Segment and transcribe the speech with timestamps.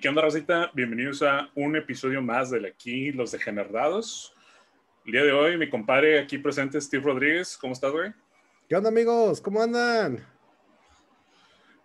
[0.00, 0.70] ¿Qué onda, Rosita?
[0.74, 4.34] Bienvenidos a un episodio más de aquí, Los Degenerados.
[5.04, 7.56] El día de hoy, mi compadre aquí presente, Steve Rodríguez.
[7.58, 8.12] ¿Cómo estás, güey?
[8.68, 9.40] ¿Qué onda, amigos?
[9.40, 10.26] ¿Cómo andan?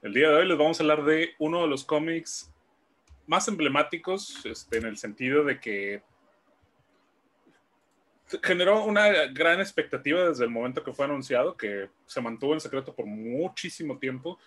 [0.01, 2.53] El día de hoy les vamos a hablar de uno de los cómics
[3.27, 6.03] más emblemáticos, este, en el sentido de que
[8.41, 12.93] generó una gran expectativa desde el momento que fue anunciado, que se mantuvo en secreto
[12.93, 14.39] por muchísimo tiempo,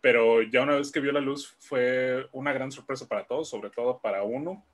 [0.00, 3.70] pero ya una vez que vio la luz fue una gran sorpresa para todos, sobre
[3.70, 4.64] todo para uno,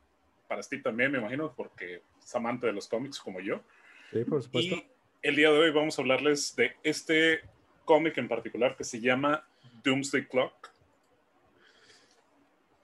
[0.49, 3.63] para Steve también, me imagino, porque es amante de los cómics como yo.
[4.11, 4.75] Sí, por supuesto.
[4.75, 4.87] Y
[5.23, 7.41] el día de hoy vamos a hablarles de este
[7.85, 9.47] cómic en particular que se llama
[9.85, 10.72] Doomsday Clock.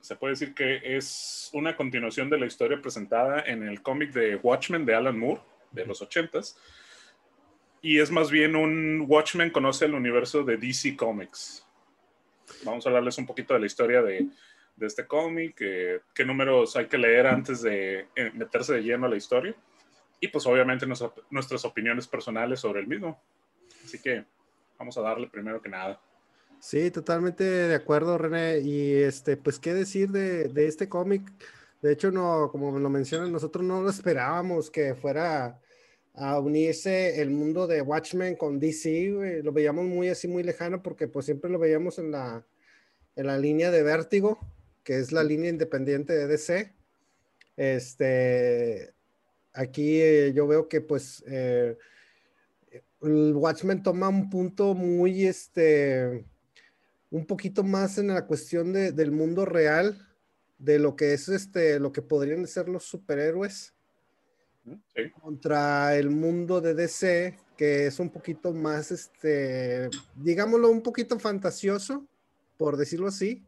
[0.00, 4.36] Se puede decir que es una continuación de la historia presentada en el cómic de
[4.36, 5.40] Watchmen de Alan Moore
[5.72, 6.56] de los 80s.
[7.80, 11.66] Y es más bien un Watchmen conoce el universo de DC Comics.
[12.64, 14.26] Vamos a hablarles un poquito de la historia de,
[14.80, 19.10] este cómic, eh, qué números hay que leer antes de eh, meterse de lleno a
[19.10, 19.54] la historia
[20.20, 23.20] y pues obviamente nuestras opiniones personales sobre el mismo.
[23.84, 24.24] Así que
[24.78, 26.00] vamos a darle primero que nada.
[26.60, 28.58] Sí, totalmente de acuerdo, René.
[28.58, 31.22] Y este, pues, ¿qué decir de, de este cómic?
[31.82, 35.60] De hecho, no, como lo mencionan, nosotros no lo esperábamos que fuera
[36.14, 41.06] a unirse el mundo de Watchmen con DC, Lo veíamos muy así, muy lejano, porque
[41.06, 42.44] pues siempre lo veíamos en la,
[43.14, 44.38] en la línea de Vértigo,
[44.82, 46.74] que es la línea independiente de DC.
[47.56, 48.92] Este,
[49.52, 51.76] aquí eh, yo veo que pues eh,
[53.02, 56.24] el Watchmen toma un punto muy, este,
[57.10, 60.06] un poquito más en la cuestión de, del mundo real,
[60.58, 63.74] de lo que es este, lo que podrían ser los superhéroes
[64.94, 65.10] Sí.
[65.22, 72.06] contra el mundo de DC, que es un poquito más, este, digámoslo, un poquito fantasioso,
[72.58, 73.42] por decirlo así.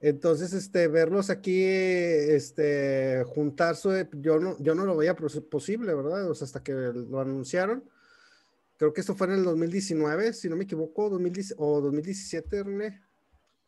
[0.00, 6.28] Entonces, este, verlos aquí, este, juntarse, yo no, yo no lo veía posible, ¿verdad?
[6.28, 7.84] O sea, hasta que lo anunciaron.
[8.82, 13.00] Creo que esto fue en el 2019, si no me equivoco, 2010, o 2017, René.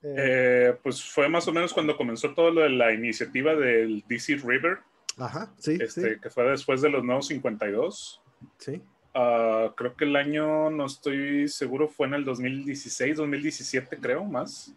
[0.03, 4.39] Eh, pues fue más o menos cuando comenzó todo lo de la iniciativa del DC
[4.45, 4.79] River.
[5.17, 6.21] Ajá, sí, este, sí.
[6.21, 8.23] Que fue después de los nuevos 52.
[8.59, 8.83] Sí.
[9.15, 14.75] Uh, creo que el año, no estoy seguro, fue en el 2016, 2017, creo, más.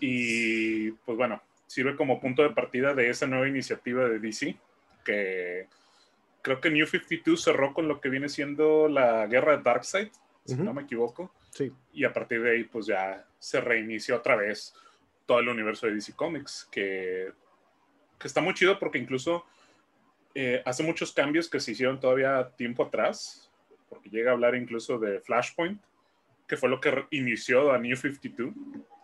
[0.00, 4.56] Y pues bueno, sirve como punto de partida de esa nueva iniciativa de DC,
[5.04, 5.68] que
[6.42, 10.08] creo que New 52 cerró con lo que viene siendo la guerra de Darkseid,
[10.44, 10.64] si uh -huh.
[10.64, 11.32] no me equivoco.
[11.50, 11.72] Sí.
[11.92, 14.74] Y a partir de ahí, pues ya se reinició otra vez
[15.26, 17.32] todo el universo de DC Comics, que,
[18.18, 19.44] que está muy chido porque incluso
[20.34, 23.50] eh, hace muchos cambios que se hicieron todavía tiempo atrás,
[23.88, 25.80] porque llega a hablar incluso de Flashpoint,
[26.48, 28.52] que fue lo que inició a New 52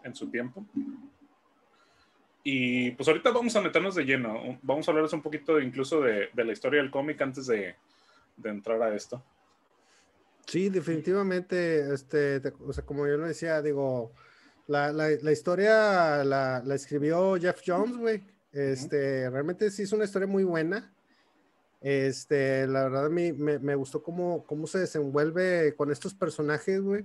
[0.05, 0.67] en su tiempo.
[2.51, 6.31] Y pues ahorita vamos a meternos de lleno, vamos a hablarles un poquito incluso de,
[6.33, 7.75] de la historia del cómic antes de,
[8.39, 9.23] de entrar a esto.
[10.47, 14.13] Sí, definitivamente, este, o sea, como yo lo decía, digo,
[14.67, 18.25] la, la, la historia la, la, escribió Jeff Jones, güey.
[18.51, 19.33] Este, uh -huh.
[19.33, 20.91] realmente sí es una historia muy buena.
[21.83, 26.81] Este, la verdad a mí me, me, gustó cómo, cómo se desenvuelve con estos personajes,
[26.81, 27.05] güey.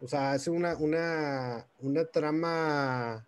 [0.00, 3.26] O sea, hace una, una, una trama,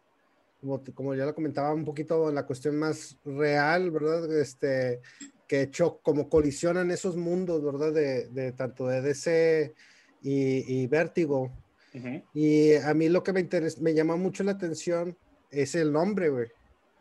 [0.61, 4.39] como, como ya lo comentaba, un poquito la cuestión más real, ¿verdad?
[4.39, 5.01] Este,
[5.47, 7.93] que hecho como colisionan esos mundos, ¿verdad?
[7.93, 9.75] De, de tanto de DC
[10.23, 11.53] y, y Vértigo.
[11.95, 12.25] Uh -huh.
[12.35, 15.17] Y a mí lo que me, interesa, me llama mucho la atención
[15.51, 16.49] es el nombre, güey.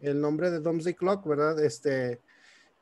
[0.02, 1.64] El nombre de Doomsday Clock, ¿verdad?
[1.64, 2.20] Este,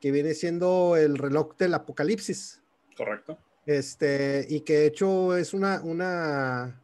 [0.00, 2.62] que viene siendo el reloj del apocalipsis.
[2.96, 3.38] Correcto.
[3.66, 6.82] Este, y que de hecho es una, una,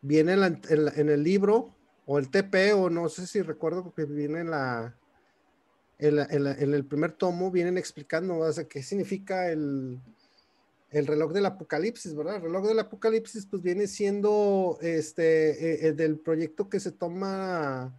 [0.00, 0.60] viene en, la, en,
[0.96, 1.77] en el libro
[2.10, 4.96] o el TP, o no sé si recuerdo que viene en la,
[5.98, 10.00] en, la, el primer tomo vienen explicando o qué significa el,
[10.90, 12.36] el, reloj del apocalipsis, ¿verdad?
[12.36, 17.94] El reloj del apocalipsis pues viene siendo este, eh, del proyecto que se toma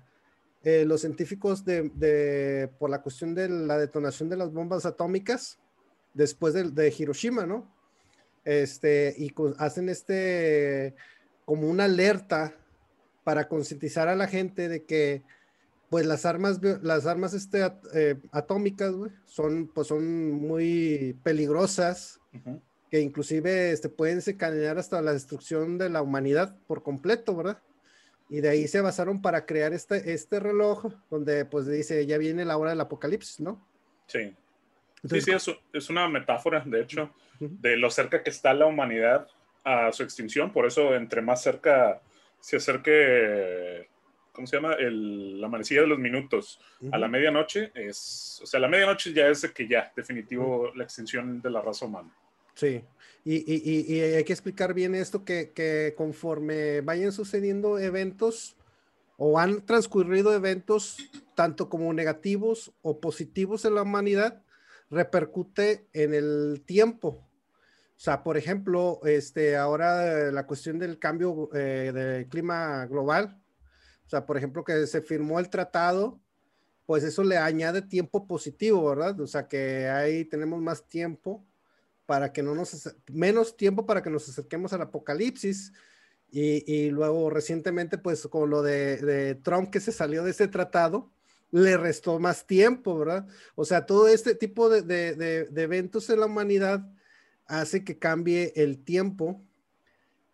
[0.63, 5.59] eh, los científicos de, de, por la cuestión de la detonación de las bombas atómicas
[6.15, 7.71] después de, de Hiroshima, ¿no?
[8.43, 10.95] Este, y hacen este
[11.45, 12.58] como una alerta
[13.29, 15.21] para concientizar a la gente de que
[15.91, 22.37] pues las armas, las armas este, eh, atómicas, güey, son, pues son muy peligrosas, uh
[22.37, 22.61] -huh.
[22.89, 27.61] que inclusive este, pueden desencadenar hasta la destrucción de la humanidad por completo, ¿verdad?
[28.31, 32.45] Y de ahí se basaron para crear este, este reloj, donde pues dice, ya viene
[32.45, 33.63] la hora del apocalipsis, ¿no?
[34.07, 34.35] Sí.
[35.03, 37.61] Entonces, sí, sí, es, es, una metáfora, de hecho, uh -huh.
[37.61, 39.27] de lo cerca que está la humanidad
[39.63, 42.01] a su extinción, por eso entre más cerca
[42.39, 43.89] se acerque,
[44.31, 44.73] ¿cómo se llama?
[44.73, 46.59] El, la amanecida de los minutos
[46.91, 51.41] a la medianoche, es, o sea, la medianoche ya es que ya, definitivo, la extinción
[51.41, 52.13] de la raza humana.
[52.55, 52.83] Sí,
[53.23, 58.57] y, y, y, hay que explicar bien esto, que, que, conforme vayan sucediendo eventos
[59.17, 60.97] o han transcurrido eventos
[61.35, 64.41] tanto como negativos o positivos en la humanidad,
[64.89, 67.28] repercute en el tiempo.
[67.99, 73.43] O sea, por ejemplo, este, ahora la cuestión del cambio eh, del clima global,
[74.05, 76.17] o sea, por ejemplo, que se firmó el tratado,
[76.85, 79.19] pues eso le añade tiempo positivo, ¿verdad?
[79.19, 81.45] O sea, que ahí tenemos más tiempo
[82.05, 85.73] para que no nos, menos tiempo para que nos acerquemos al apocalipsis.
[86.31, 90.47] Y, y luego recientemente, pues con lo de, de Trump que se salió de ese
[90.47, 91.11] tratado,
[91.51, 93.27] le restó más tiempo, ¿verdad?
[93.55, 96.89] O sea, todo este tipo de, de, de eventos en la humanidad
[97.49, 99.43] hace que cambie el tiempo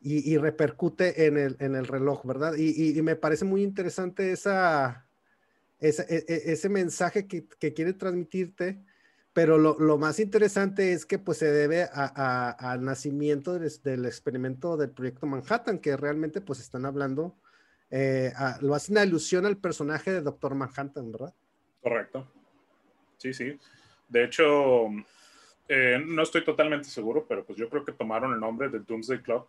[0.08, 2.54] y, repercute en el, en el, reloj, ¿verdad?
[2.58, 5.08] Y, me parece muy interesante esa,
[5.80, 8.84] e, e, ese mensaje que, quiere transmitirte,
[9.34, 15.26] pero lo, más interesante es que pues se debe al nacimiento del, experimento del proyecto
[15.26, 17.36] Manhattan, que realmente pues están hablando,
[17.90, 18.32] eh,
[18.62, 21.34] lo hacen alusión al personaje de Doctor Manhattan, ¿verdad?
[21.82, 22.32] Correcto.
[23.18, 23.58] Sí, sí.
[24.08, 24.88] De hecho,
[25.68, 29.22] eh, no estoy totalmente seguro, pero pues yo creo que tomaron el nombre de Doomsday
[29.22, 29.48] Club,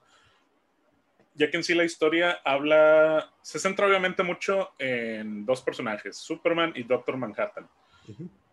[1.35, 6.73] ya que en sí la historia habla, se centra obviamente mucho en dos personajes, Superman
[6.75, 7.69] y Doctor Manhattan.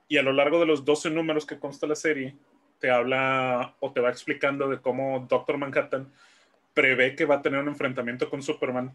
[0.10, 2.36] Y a lo largo de los 12 números que consta la serie,
[2.80, 6.12] te habla o te va explicando de cómo Doctor Manhattan
[6.74, 8.94] prevé que va a tener un enfrentamiento con Superman,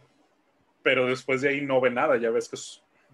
[0.82, 2.18] pero después de ahí no ve nada.
[2.18, 2.58] Ya ves que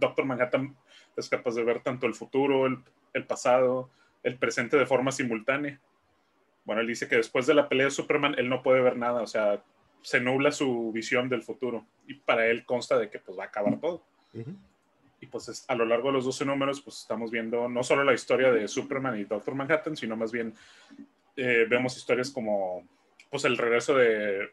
[0.01, 0.77] Doctor Manhattan
[1.17, 2.79] es capaz de ver tanto el futuro, el,
[3.12, 3.91] el pasado,
[4.25, 5.79] el presente de forma simultánea.
[6.65, 9.23] Bueno, él dice que después de la pelea de Superman, él no puede ver nada,
[9.23, 9.62] o sea,
[10.03, 13.47] se nubla su visión del futuro y para él consta de que pues va a
[13.47, 14.03] acabar todo.
[15.21, 18.12] Y pues a lo largo de los 12 números, pues estamos viendo no solo la
[18.12, 20.55] historia de Superman y Doctor Manhattan, sino más bien
[21.37, 22.87] eh, vemos historias como
[23.31, 24.50] pues el regreso de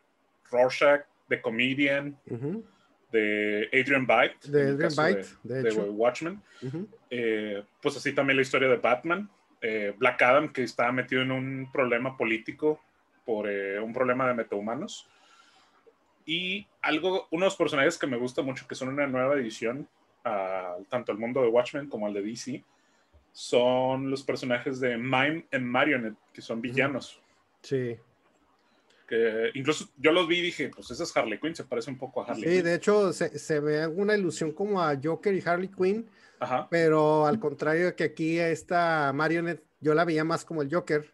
[0.50, 2.18] Rorschach, de Comedian,
[3.12, 6.42] de Adrian Byte, de Adrian Byte, de, Watchmen.
[7.10, 9.30] Eh, pues así también la historia de Batman,
[9.62, 12.82] eh, Black Adam, que estaba metido en un problema político
[13.26, 15.08] por eh, un problema de metahumanos.
[16.26, 19.88] Y algo, unos personajes que me gusta mucho, que son una nueva edición,
[20.90, 22.64] tanto al mundo de Watchmen como al de DC,
[23.32, 27.20] son los personajes de Mime and Marionette, que son villanos.
[27.62, 27.98] Sí.
[29.12, 31.98] Que incluso yo los vi y dije, pues esa es Harley Quinn, se parece un
[31.98, 32.54] poco a Harley Quinn.
[32.54, 36.10] Sí, de hecho se, se, ve una ilusión como a Joker y Harley Quinn,
[36.70, 41.14] pero al contrario que aquí esta Marionette, yo la veía más como el Joker.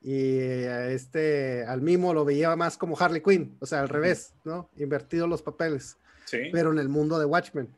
[0.00, 4.70] Y este, al Mimo lo veía más como Harley Quinn, o sea, al revés, ¿no?
[4.78, 5.98] Invertido los papeles.
[6.24, 6.38] Sí.
[6.52, 7.68] Pero en el mundo de Watchmen.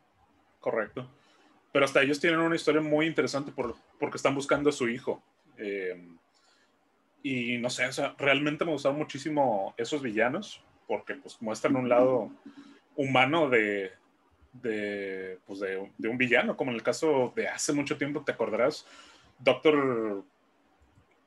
[0.60, 1.10] Correcto.
[1.72, 5.20] Pero hasta ellos tienen una historia muy interesante por, porque están buscando a su hijo.
[5.58, 6.16] Eh,
[7.26, 11.88] y no sé, o sea, realmente me gustaron muchísimo esos villanos, porque pues muestran un
[11.88, 12.30] lado
[12.94, 13.90] humano de,
[14.52, 15.76] de, pues de,
[16.08, 18.86] un villano, como en el caso de hace mucho tiempo, te acordarás,
[19.40, 20.22] Doctor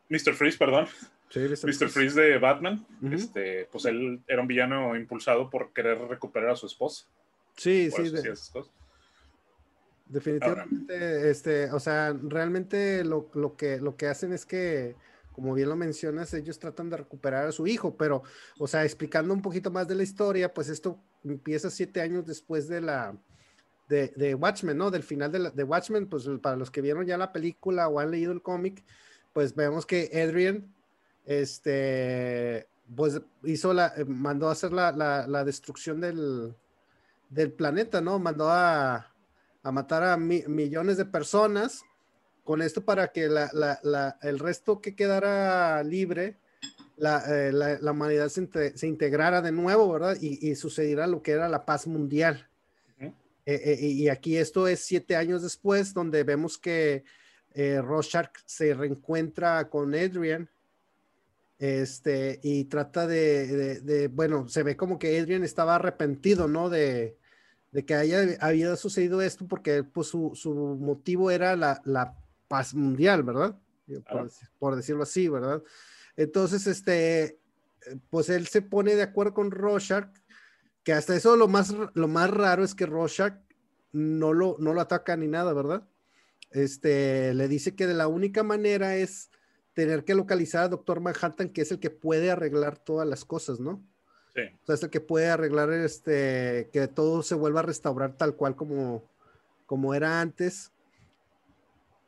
[0.07, 0.33] Mr.
[0.33, 0.87] Freeze, perdón.
[1.35, 1.89] Mr.
[1.89, 2.19] Freeze.
[2.19, 7.05] de Batman, este, pues él era un villano impulsado por querer recuperar a su esposa.
[7.57, 8.11] Sí, sí.
[10.07, 14.95] Definitivamente, este, o sea, realmente lo, lo, que, lo que hacen es que,
[15.39, 18.23] como bien lo mencionas, ellos tratan de recuperar a su hijo, pero,
[18.57, 22.67] o sea, explicando un poquito más de la historia, pues esto empieza siete años después
[22.67, 23.17] de la
[23.87, 24.91] de, Watchmen, ¿no?
[24.91, 28.33] Del final de, Watchmen, pues para los que vieron ya la película o han leído
[28.33, 28.83] el cómic,
[29.31, 30.75] pues vemos que Adrian,
[31.25, 36.53] este, pues hizo la, eh, mandó a hacer la destrucción del,
[37.29, 38.19] del, planeta, ¿no?
[38.19, 39.15] Mandó a,
[39.63, 41.85] a matar a millones de personas
[42.49, 46.35] con esto para que la, el resto que quedara libre,
[46.97, 50.17] eh, la, humanidad se, se, integrara de nuevo, ¿verdad?
[50.19, 52.49] Y, y, sucediera lo que era la paz mundial.
[52.99, 53.13] Eh,
[53.45, 57.03] eh, y aquí esto es siete años después, donde vemos que
[57.53, 60.49] eh, Rorschach se reencuentra con Adrian
[61.59, 66.71] este, y trata de, de, bueno, se ve como que Adrian estaba arrepentido, ¿no?
[66.71, 67.15] De,
[67.71, 70.51] de que haya había sucedido esto porque pues, su, su
[70.81, 72.15] motivo era la, la,
[72.49, 73.57] paz mundial, ¿verdad?
[74.11, 74.29] Por,
[74.59, 75.63] por, decirlo así, ¿verdad?
[76.17, 77.39] Entonces, este,
[78.09, 80.09] pues él se pone de acuerdo con Rorschach,
[80.83, 83.35] que hasta eso lo más, lo más raro es que Rorschach
[83.91, 85.87] no lo, no lo ataca ni nada, ¿verdad?
[86.51, 89.29] Este, le dice que de la única manera es
[89.73, 93.59] tener que localizar a Doctor Manhattan, que es el que puede arreglar todas las cosas,
[93.59, 93.83] ¿no?
[94.33, 94.41] Sí.
[94.61, 98.35] O sea, es el que puede arreglar este, que todo se vuelva a restaurar tal
[98.35, 99.09] cual como,
[99.65, 100.71] como era antes.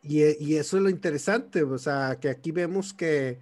[0.04, 3.40] Y, y eso es lo interesante, o sea, que aquí vemos que,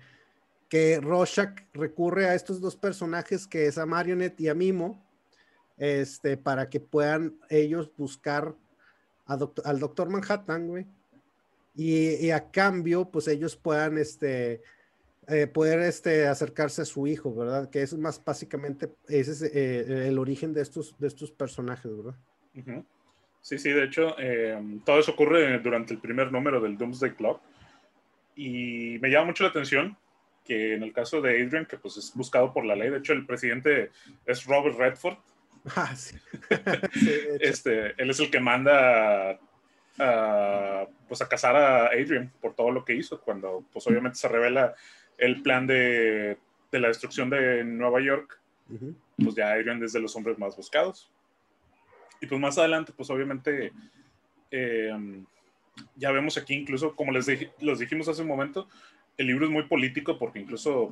[0.68, 5.04] que Rorschach recurre a estos dos personajes, que es a Marionette y a Mimo,
[5.78, 8.56] este, para que puedan ellos buscar
[9.26, 10.86] a al Doctor Manhattan, güey.
[11.76, 14.62] Y, a cambio, pues ellos puedan, este,
[15.28, 17.70] eh, poder, este, acercarse a su hijo, ¿verdad?
[17.70, 22.16] Que es más básicamente, ese es eh, el origen de estos, de estos personajes, ¿verdad?
[22.56, 22.84] Uh.
[23.42, 27.42] Sí, sí, de hecho, eh, todo eso ocurre durante el primer número del Doomsday Clock.
[28.36, 29.98] Y me llama mucho la atención
[30.46, 33.14] que en el caso de Adrian, que pues es buscado por la ley, de hecho
[33.14, 33.92] el presidente
[34.26, 35.18] es Robert Redford.
[35.76, 36.18] Ah, sí.
[36.94, 39.38] sí este, él es el que manda
[40.00, 44.30] a, pues a casar a Adrian por todo lo que hizo, cuando pues obviamente se
[44.30, 44.74] revela
[45.18, 46.38] el plan de,
[46.72, 48.96] de la destrucción de Nueva York, uh -huh.
[49.22, 51.12] pues ya Adrian es de los hombres más buscados.
[52.22, 53.72] Y pues más adelante, pues obviamente,
[54.52, 55.24] eh,
[55.96, 57.28] ya vemos aquí incluso, como les
[57.62, 58.68] los dijimos hace un momento,
[59.18, 60.92] el libro es muy político porque incluso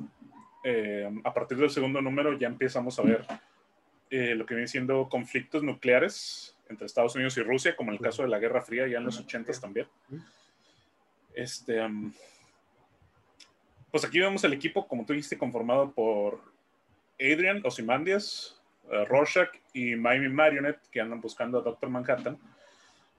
[0.64, 3.24] eh, a partir del segundo número ya empezamos a ver
[4.10, 8.02] eh, lo que viene siendo conflictos nucleares entre Estados Unidos y Rusia, como en el
[8.02, 9.86] caso de la Guerra Fría ya en los 80 también.
[11.34, 12.12] Este, um,
[13.90, 16.40] pues aquí vemos el equipo, como tú dijiste, conformado por
[17.18, 18.57] Adrian Ozymandias,
[18.90, 22.38] uh, Rorschach y Miami Marionette, que andan buscando a Doctor Manhattan.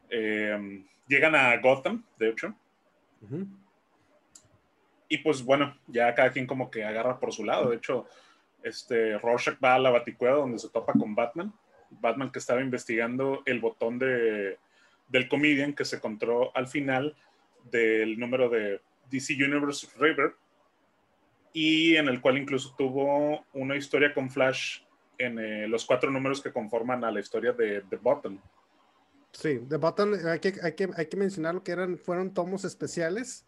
[0.10, 2.56] Eh, llegan a Gotham, de hecho.
[3.22, 3.48] Uh -huh.
[5.08, 7.70] Y pues bueno, ya cada quien como que agarra por su lado.
[7.70, 8.06] De hecho,
[8.64, 11.52] este, Rorschach va a la baticueva donde se topa con Batman.
[11.90, 14.60] Batman que estaba investigando el botón de,
[15.08, 17.16] del comedian que se encontró al final
[17.72, 20.36] del número de DC Universe River
[21.52, 24.82] y en el cual incluso tuvo una historia con Flash
[25.20, 28.42] en eh, los cuatro números que conforman a la historia de The Button.
[29.32, 32.66] Sí, The Button, hay que, hay que, hay que mencionar lo que eran, fueron tomos
[32.66, 33.46] especiales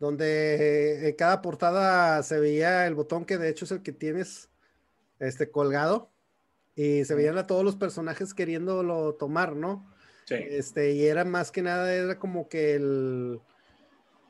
[0.00, 4.48] donde en cada portada se veía el botón que de hecho es el que tienes
[5.18, 6.10] este, colgado
[6.74, 9.92] y se veían a todos los personajes queriéndolo tomar, ¿no?
[10.24, 10.36] Sí.
[10.36, 13.40] Este, y era más que nada, era como que el,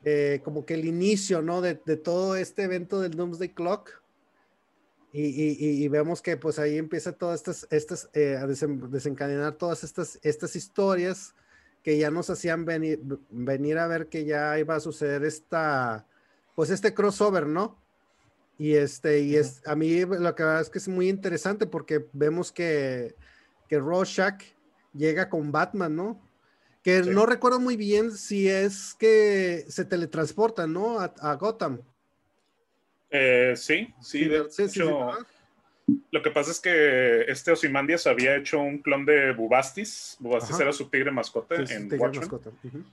[0.03, 1.61] eh, como que el inicio, ¿no?
[1.61, 4.00] De, de, todo este evento del Doomsday Clock.
[5.13, 9.55] Y, y, y, vemos que pues ahí empieza todas estas, estas eh, a desen, desencadenar
[9.55, 11.35] todas estas, estas historias
[11.83, 16.07] que ya nos hacían venir, venir a ver que ya iba a suceder esta,
[16.55, 17.77] pues este crossover, ¿no?
[18.57, 22.51] Y este, y es, a mí lo que es que es muy interesante porque vemos
[22.51, 23.15] que,
[23.67, 24.43] que Rorschach
[24.93, 26.21] llega con Batman, ¿no?
[26.83, 27.09] Que sí.
[27.09, 30.99] no recuerdo muy bien si es que se teletransporta, ¿no?
[30.99, 31.81] A, a Gotham.
[33.11, 35.25] Eh, sí, sí, de sí, hecho, sí,
[36.11, 40.17] lo que pasa es que este Ozymandias había hecho un clon de Bubastis.
[40.19, 40.63] Bubastis Ajá.
[40.63, 42.21] era su tigre mascota en tigre Watchmen.
[42.21, 42.49] Mascota.
[42.63, 42.83] Uh -huh.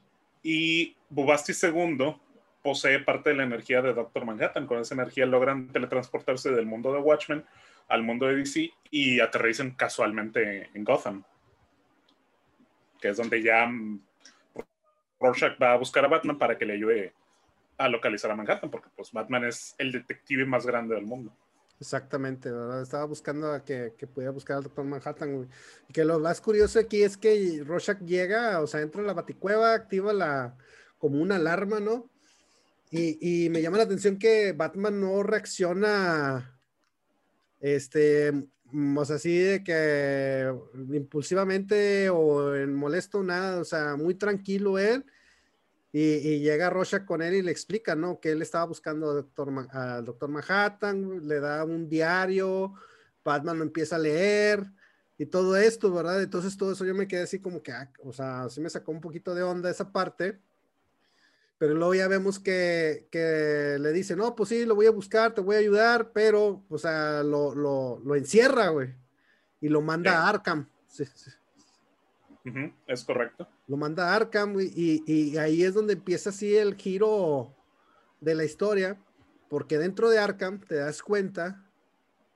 [0.42, 2.16] Y Bubastis II
[2.62, 4.66] posee parte de la energía de Doctor Manhattan.
[4.66, 7.44] Con esa energía logran teletransportarse del mundo de Watchmen
[7.88, 11.24] al mundo de DC y aterrizan casualmente en Gotham.
[13.00, 13.70] Que es donde ya
[15.20, 17.12] Rorschach va a buscar a Batman para que le ayude
[17.78, 21.34] a localizar a Manhattan, porque pues Batman es el detective más grande del mundo.
[21.80, 22.50] Exactamente.
[22.82, 25.48] Estaba buscando a que, que pudiera buscar al Doctor Manhattan,
[25.92, 29.74] que lo más curioso aquí es que Rorschach llega, o sea, entra en la baticueva,
[29.74, 30.56] activa la,
[30.98, 32.10] como una alarma, ¿no?
[32.90, 36.58] Y, y me llama la atención que Batman no reacciona,
[37.60, 38.32] este,
[38.96, 40.52] o sea, así de que
[40.92, 45.04] impulsivamente o en molesto, nada, o sea, muy tranquilo él.
[45.90, 48.20] Y, y, llega Rocha con él y le explica, ¿no?
[48.20, 52.74] Que él estaba buscando al doctor, al doctor Manhattan, le da un diario,
[53.24, 54.70] Batman lo empieza a leer
[55.18, 56.22] y todo esto, ¿verdad?
[56.22, 58.92] Entonces todo eso yo me quedé así como que, ah, o sea, sí me sacó
[58.92, 60.38] un poquito de onda esa parte.
[61.58, 65.34] Pero luego ya vemos que, que le dice, no, pues sí, lo voy a buscar,
[65.34, 68.94] te voy a ayudar, pero, o sea, lo, lo, lo encierra, güey.
[69.60, 70.16] Y lo manda sí.
[70.16, 70.68] a Arkham.
[70.86, 71.30] Sí, sí.
[72.48, 73.48] Uh -huh, es correcto.
[73.66, 77.54] Lo manda a Arkham y, y, ahí es donde empieza así el giro
[78.20, 78.96] de la historia,
[79.48, 81.64] porque dentro de Arkham te das cuenta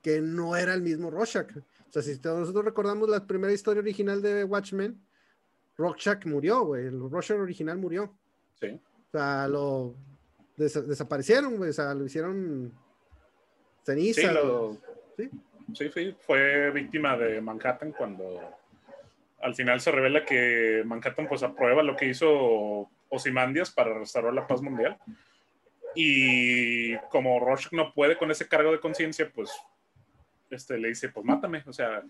[0.03, 1.57] que no era el mismo Rorschach.
[1.57, 5.01] O sea, si nosotros recordamos la primera historia original de Watchmen,
[5.77, 6.87] Rorschach murió, güey.
[6.87, 8.13] El Rorschach original murió.
[8.61, 8.81] Sí.
[9.09, 9.95] O sea, lo
[10.57, 11.71] des desaparecieron, güey.
[11.71, 12.73] O sea, lo hicieron
[13.85, 14.21] ceniza.
[14.23, 14.79] Sí, lo...
[15.17, 15.31] ¿Sí?
[15.75, 18.41] sí, sí, fue víctima de Manhattan cuando
[19.43, 24.47] al final se revela que Manhattan pues aprueba lo que hizo Ozymandias para restaurar la
[24.47, 24.97] paz mundial.
[25.95, 29.51] Y como Rorschach no puede con ese cargo de conciencia, pues
[30.49, 32.03] este, le dice, pues mátame, o sea,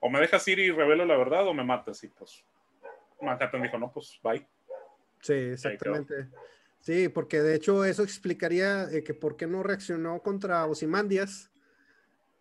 [0.00, 2.02] o me dejas ir y revelo la verdad o me matas.
[2.04, 2.44] Y pues
[3.20, 4.46] Manhattan dijo, no, pues bye.
[5.20, 6.26] Sí, exactamente.
[6.80, 11.51] Sí, porque de hecho eso explicaría eh, que por qué no reaccionó contra Osimandias,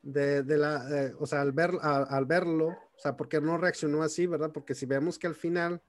[0.02, 4.28] de, la, o sea, al, ver, al verlo, o sea, por qué no reaccionó así,
[4.28, 4.52] ¿verdad?
[4.52, 5.82] Porque si vemos que al final,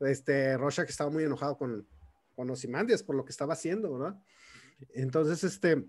[0.00, 1.86] este, Rorschach estaba muy enojado con,
[2.34, 4.20] con Osimandias por lo que estaba haciendo, ¿verdad?
[4.94, 5.86] Entonces, este,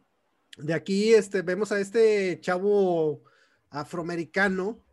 [0.57, 3.23] de aquí, este, vemos a este chavo
[3.69, 4.83] afroamericano,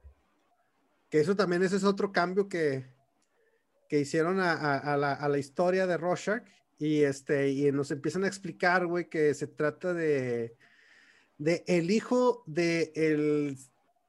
[1.10, 2.87] que eso también ese es otro cambio que,
[3.88, 6.44] que hicieron a, la, historia de Rorschach
[6.78, 10.56] y este y nos empiezan a explicar, güey, que se trata de,
[11.40, 13.59] de el hijo del el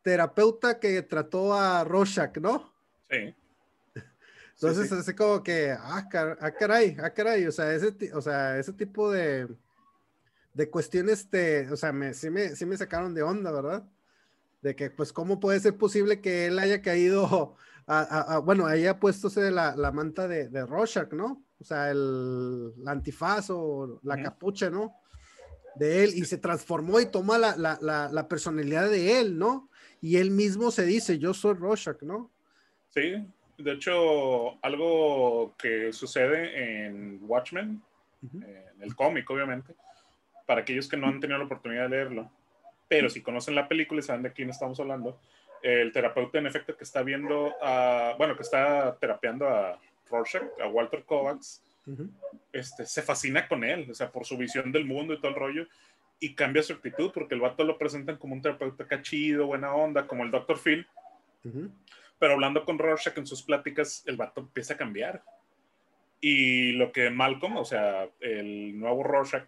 [0.02, 2.74] terapeuta que trató a Rorschach, ¿no?
[3.10, 3.34] Sí.
[4.56, 6.08] Entonces, así como que, ah,
[6.40, 9.48] ah, caray, ah, caray, o sea, ese, o sea, ese tipo de,
[10.54, 13.84] de cuestiones, te, o sea, me, sí, me, sí me sacaron de onda, ¿verdad?
[14.62, 17.56] De que, pues, ¿cómo puede ser posible que él haya caído,
[17.88, 21.44] a, bueno, haya puestose la, la manta de, de Rorschach, ¿no?
[21.60, 25.00] O sea, el, antifaz o la capucha, ¿no?
[25.75, 29.70] De él y se transformó y toma la, la, la, personalidad de él, ¿no?
[30.01, 32.30] Y él mismo se dice, yo soy Rorschach, ¿no?
[32.90, 33.25] Sí,
[33.58, 37.82] de hecho, algo que sucede en Watchmen,
[38.34, 39.74] en el cómic, obviamente,
[40.46, 42.32] para aquellos que no han tenido la oportunidad de leerlo,
[42.88, 45.20] pero si conocen la película y saben de quién estamos hablando,
[45.63, 50.68] el terapeuta, en efecto, que está viendo, a, bueno, que está terapeando a Rorschach, a
[50.68, 51.63] Walter Kovacs,
[52.52, 55.36] este, se fascina con él, o sea, por su visión del mundo y todo el
[55.36, 55.68] rollo,
[56.20, 60.06] y cambia su actitud, porque el vato lo presentan como un terapeuta cachido, buena onda,
[60.06, 60.60] como el Dr.
[60.60, 60.88] Phil.
[62.20, 65.24] Pero hablando con Rorschach en sus pláticas, el vato empieza a cambiar.
[66.20, 69.46] Y lo que Malcolm, o sea, el nuevo Rorschach,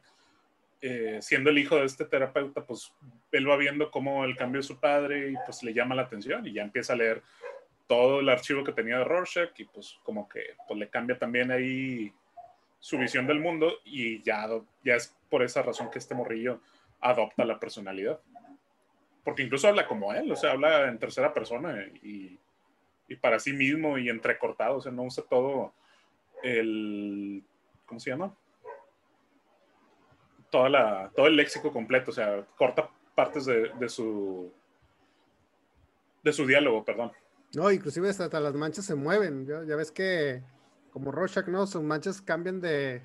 [0.81, 2.91] eh, siendo el hijo de este terapeuta, pues
[3.31, 6.45] él va viendo cómo el cambio de su padre y pues le llama la atención
[6.47, 7.21] y ya empieza a leer
[7.87, 11.51] todo el archivo que tenía de Rorschach y pues como que pues, le cambia también
[11.51, 12.11] ahí
[12.83, 14.45] su visión del mundo y ya,
[14.83, 16.59] ya es por esa razón que este morrillo
[16.99, 18.19] adopta la personalidad.
[19.23, 22.37] Porque incluso habla como él, o sea, habla en tercera persona y
[23.07, 25.73] y para sí mismo y entrecortado, o sea, no usa todo
[26.41, 27.43] el,
[27.85, 28.35] ¿cómo se llama?
[30.49, 34.51] Toda la, todo el léxico completo, o sea, corta partes de, de su
[36.23, 37.11] de su diálogo, perdón.
[37.53, 40.41] No, inclusive hasta las manchas se mueven, ya, ves que
[40.93, 41.67] como Rorschach, ¿no?
[41.67, 43.01] Sus manchas cambian de,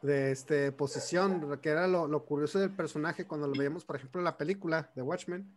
[0.00, 4.20] de este, posición, que era lo, lo, curioso del personaje cuando lo veíamos, por ejemplo,
[4.20, 5.52] en la película de Watchmen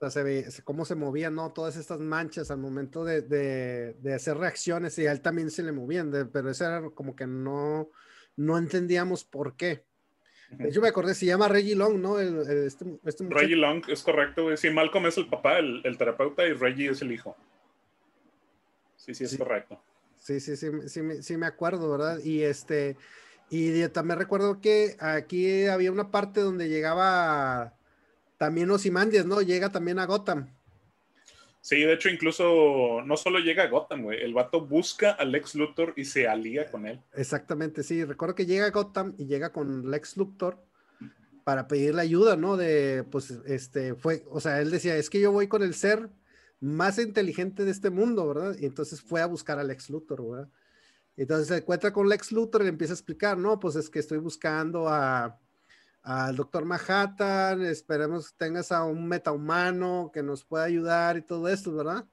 [0.00, 1.52] sea, se ve cómo se movían, ¿no?
[1.52, 5.72] Todas estas manchas al momento de, de, hacer reacciones y a él también se le
[5.72, 7.90] movían, pero eso era como que no,
[8.36, 9.84] no entendíamos por qué.
[10.72, 12.18] Yo me acordé, se llama Reggie Long, ¿no?
[12.18, 14.56] este, este Reggie Long, es correcto.
[14.56, 17.36] Sí, Malcolm es el papá, el, el, terapeuta, y Reggie es el hijo.
[18.96, 19.80] Sí, sí, es correcto.
[20.20, 22.20] Sí, sí, sí, sí, sí, me acuerdo, ¿verdad?
[22.22, 22.96] Y este,
[23.48, 27.74] y también recuerdo que aquí había una parte donde llegaba
[28.38, 29.40] también Ozymandias, ¿no?
[29.42, 30.48] Llega también a Gotham.
[31.62, 34.22] Sí, de hecho, incluso no solo llega a Gotham, güey.
[34.22, 37.00] El vato busca a Lex Luthor y se alía con él.
[37.14, 38.04] Exactamente, sí.
[38.04, 40.62] Recuerdo que llega a Gotham y llega con Lex Luthor
[41.44, 42.56] para pedirle ayuda, ¿no?
[42.56, 46.08] De, pues, este, fue, o sea, él decía, es que yo voy con el ser
[46.60, 48.56] más inteligente de este mundo, ¿verdad?
[48.58, 50.48] Y entonces fue a buscar a Lex Luthor, ¿verdad?
[51.16, 53.98] Entonces se encuentra con Lex Luthor y le empieza a explicar, no, pues es que
[53.98, 55.38] estoy buscando a,
[56.02, 61.48] al doctor Manhattan, esperemos que tengas a un metahumano que nos pueda ayudar y todo
[61.48, 62.06] esto, ¿verdad?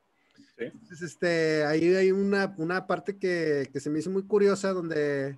[0.57, 0.65] Sí.
[0.65, 5.37] Entonces, este, ahí hay una, una parte que, que, se me hizo muy curiosa donde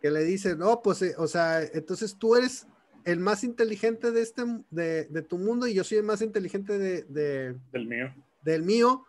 [0.00, 2.66] que le dice, no, pues, eh, o sea, entonces tú eres
[3.06, 6.78] el más inteligente de este, de, de tu mundo y yo soy el más inteligente
[6.78, 8.14] de, de, del mío.
[8.42, 9.06] Del mío.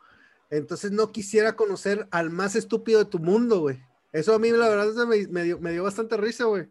[0.49, 3.83] Entonces no quisiera conocer al más estúpido de tu mundo, güey.
[4.13, 6.69] Eso a mí la verdad me, me, dio, me dio bastante risa, güey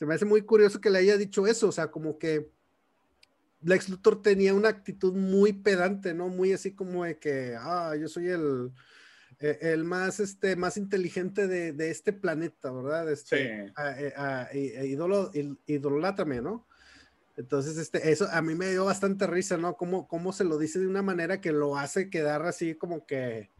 [0.00, 2.48] se me hace muy curioso que le haya dicho eso, o sea, como que
[3.60, 6.28] Lex Luthor tenía una actitud muy pedante, ¿no?
[6.28, 8.70] Muy así como de que, ah, yo soy el,
[9.40, 13.10] el más, este, más inteligente de, de este planeta, ¿verdad?
[13.10, 13.72] Este, sí.
[13.76, 15.30] A, ídolo,
[15.66, 16.66] idolátrame, ¿no?
[17.36, 19.76] Entonces, este, eso a mí me dio bastante risa, ¿no?
[19.76, 23.50] Cómo, cómo se lo dice de una manera que lo hace quedar así como que,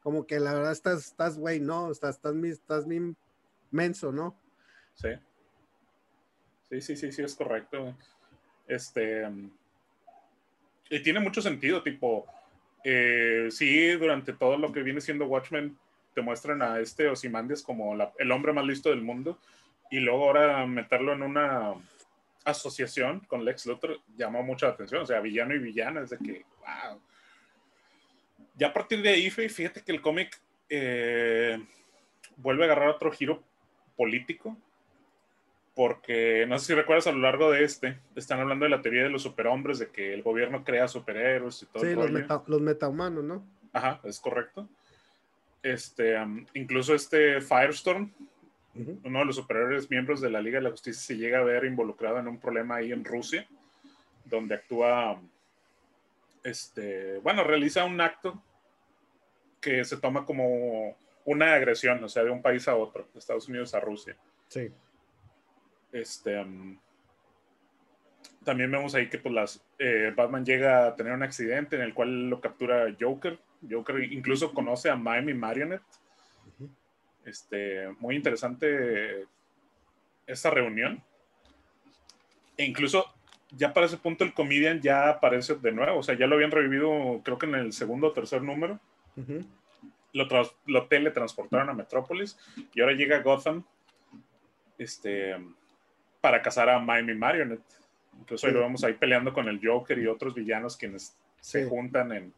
[0.00, 1.92] como que la verdad estás, estás, güey, ¿no?
[1.92, 3.16] Estás, estás, estás bien
[3.70, 4.36] menso, ¿no?
[4.94, 5.10] Sí.
[6.68, 7.96] Sí, sí, sí, sí, es correcto.
[8.66, 9.22] Este.
[10.90, 12.26] Y tiene mucho sentido, tipo.
[12.84, 15.76] Eh, sí, durante todo lo que viene siendo Watchmen,
[16.14, 19.38] te muestran a este Ozymandias como el hombre más listo del mundo.
[19.90, 21.72] y luego ahora meterlo en una
[22.44, 25.02] asociación con Lex Luthor llamó mucha atención.
[25.02, 27.00] O sea, villano y villana, es de que, wow.
[28.56, 30.38] Ya a partir de ahí, fíjate que el cómic
[30.68, 31.58] eh,
[32.36, 33.42] vuelve a agarrar otro giro
[33.96, 34.56] político,
[35.78, 39.04] porque no sé si recuerdas a lo largo de este, están hablando de la teoría
[39.04, 41.84] de los superhombres, de que el gobierno crea superhéroes y todo.
[41.84, 43.46] Sí, los, meta, los metahumanos, ¿no?
[43.72, 44.68] Ajá, es correcto.
[45.62, 46.16] Este,
[46.54, 48.12] incluso este Firestorm,
[49.04, 51.64] uno de los superiores miembros de la Liga de la Justicia, se llega a ver
[51.64, 53.46] involucrado en un problema ahí en Rusia,
[54.24, 55.22] donde actúa,
[56.42, 58.42] este, bueno, realiza un acto
[59.60, 63.48] que se toma como una agresión, o sea, de un país a otro, de Estados
[63.48, 64.16] Unidos a Rusia.
[64.48, 64.72] Sí.
[65.92, 66.44] Este,
[68.44, 71.94] también vemos ahí que pues, las, eh, Batman llega a tener un accidente en el
[71.94, 73.38] cual lo captura Joker.
[73.68, 75.82] Joker incluso conoce a Miami Marionette.
[77.24, 79.26] Este, muy interesante
[80.26, 81.02] esta reunión.
[82.56, 83.04] E incluso
[83.50, 85.98] ya para ese punto el comedian ya aparece de nuevo.
[85.98, 88.80] O sea, ya lo habían revivido creo que en el segundo o tercer número.
[90.12, 90.28] lo,
[90.66, 92.38] lo, teletransportaron a Metrópolis
[92.72, 93.64] y ahora llega Gotham
[94.78, 95.36] este,
[96.20, 97.62] para cazar a Miami Marionette.
[98.20, 102.12] Incluso ahí lo vemos ahí peleando con el Joker y otros villanos quienes se juntan
[102.12, 102.32] en,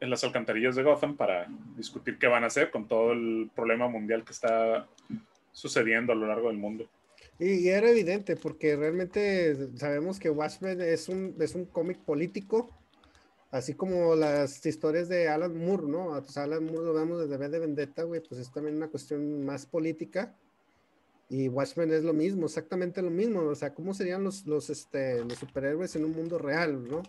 [0.00, 3.88] en, las alcantarillas de Gotham para discutir qué van a hacer con todo el problema
[3.88, 4.86] mundial que está
[5.52, 6.88] sucediendo a lo largo del mundo.
[7.38, 12.68] Y, era evidente porque realmente sabemos que Watchmen es un, es un cómic político,
[13.50, 16.20] así como las historias de Alan Moore, ¿no?
[16.20, 19.44] Pues Alan Moore lo vemos desde B de Vendetta, güey, pues es también una cuestión
[19.46, 20.36] más política
[21.30, 23.40] y Watchmen es lo mismo, exactamente lo mismo.
[23.40, 27.02] O sea, ¿cómo serían los, los, este, los superhéroes en un mundo real, no?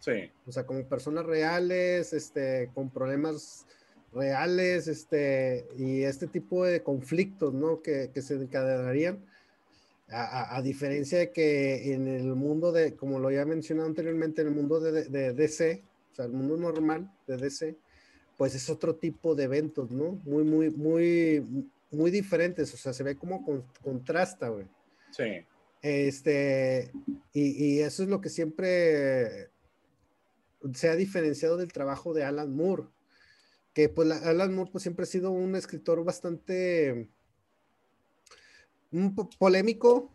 [0.00, 0.30] Sí.
[0.46, 3.66] O sea, como personas reales, este, con problemas
[4.12, 7.82] reales, este, y este tipo de conflictos, ¿no?
[7.82, 9.24] Que, que se encadenarían.
[10.08, 14.48] A, a, diferencia de que en el mundo de, como lo había mencionado anteriormente, en
[14.48, 17.76] el mundo de, de, de DC, o sea, el mundo normal de DC,
[18.36, 20.12] pues es otro tipo de eventos, ¿no?
[20.24, 23.44] Muy, muy, muy, muy diferentes, o sea, se ve como
[23.82, 24.66] contrasta, güey.
[25.10, 25.44] Sí.
[25.82, 26.90] Este,
[27.32, 29.50] y, eso es lo que siempre
[30.74, 32.84] se ha diferenciado del trabajo de Alan Moore,
[33.72, 37.08] que pues Alan Moore pues siempre ha sido un escritor bastante
[38.90, 40.12] un polémico,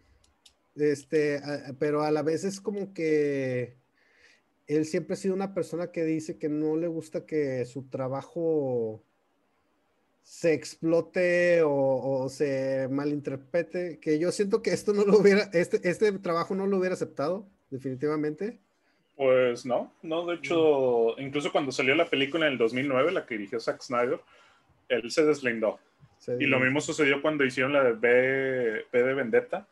[0.76, 1.42] este,
[1.80, 3.78] pero a la vez es como que
[4.68, 9.04] él siempre ha sido una persona que dice que no le gusta que su trabajo
[10.24, 16.12] se explote o, se malinterprete, que yo siento que esto no lo hubiera, este, este
[16.14, 18.60] trabajo no lo hubiera aceptado, definitivamente.
[19.18, 23.36] Pues no, no, de hecho, incluso cuando salió la película en el 2009, la que
[23.36, 24.20] dirigió Zack Snyder,
[24.90, 25.80] él se deslindó.
[26.40, 29.68] y lo mismo sucedió cuando hicieron la de B, de Vendetta.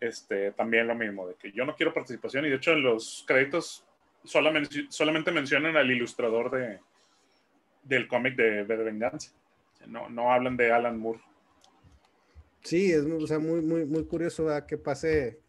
[0.00, 3.24] este, también lo mismo, de que yo no quiero participación y de hecho en los
[3.26, 3.84] créditos
[4.24, 6.78] solamente, solamente mencionan al ilustrador de,
[7.82, 9.32] del cómic de B de Venganza
[9.86, 11.20] no, no hablan de Alan Moore.
[12.62, 15.42] Sí, es o sea, muy, muy, muy curioso que pase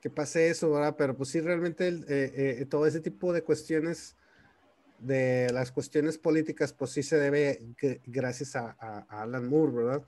[0.00, 0.94] que pase eso, ¿verdad?
[0.96, 4.16] Pero pues sí, realmente eh, eh, todo ese tipo de cuestiones,
[4.98, 7.60] de las cuestiones políticas, pues sí se debe
[8.06, 8.70] gracias a,
[9.08, 10.02] Alan Moore, ¿verdad?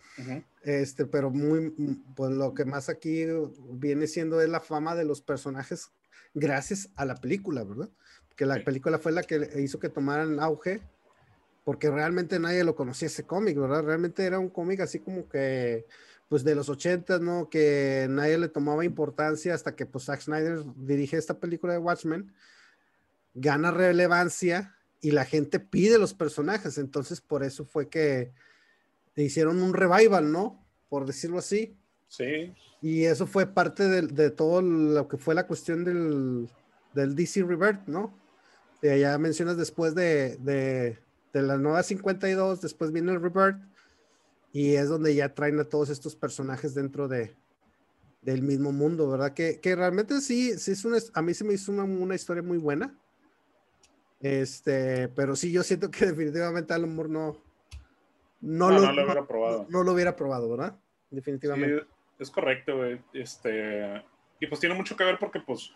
[0.62, 1.70] Este, pero muy,
[2.14, 3.26] pues lo que más aquí
[3.72, 5.90] viene siendo es la fama de los personajes
[6.34, 7.88] gracias a la película, ¿verdad?
[8.36, 10.80] Que la película fue la que hizo que tomaran auge
[11.64, 13.84] porque realmente nadie lo conocía ese cómic, ¿verdad?
[13.84, 15.86] Realmente era un cómic así como que,
[16.28, 17.50] pues de los 80, ¿no?
[17.50, 22.32] Que nadie le tomaba importancia hasta que pues Zack Snyder dirige esta película de Watchmen,
[23.34, 28.32] gana relevancia y la gente pide los personajes, entonces por eso fue que
[29.16, 30.66] hicieron un revival, ¿no?
[30.88, 31.76] Por decirlo así.
[32.08, 32.54] Sí.
[32.82, 36.48] Y eso fue parte de, todo lo que fue la cuestión del,
[36.94, 38.18] del DC Revert, ¿no?
[38.82, 40.98] ya mencionas después de, de
[41.32, 43.60] la nueva 52, después viene el Rebirth,
[44.52, 47.34] y es donde ya traen a todos estos personajes dentro de,
[48.22, 49.32] del mismo mundo, ¿verdad?
[49.32, 52.42] Que, que realmente sí, sí es una, a mí se me hizo una, una, historia
[52.42, 52.94] muy buena.
[54.20, 57.36] Este, pero sí, yo siento que definitivamente Alan Moore no,
[58.40, 59.66] no, lo, lo, hubiera probado.
[59.68, 60.76] No, lo hubiera probado, ¿verdad?
[61.10, 61.86] Definitivamente.
[62.18, 64.02] es correcto, Este,
[64.40, 65.72] y pues tiene mucho que ver porque pues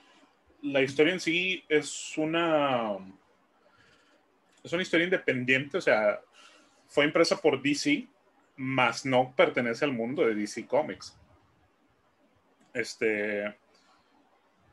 [0.62, 2.96] la historia en sí es una
[4.64, 6.20] es una historia independiente, o sea,
[6.88, 8.08] fue impresa por DC,
[8.56, 11.16] más no pertenece al mundo de DC Comics.
[12.72, 13.54] Este,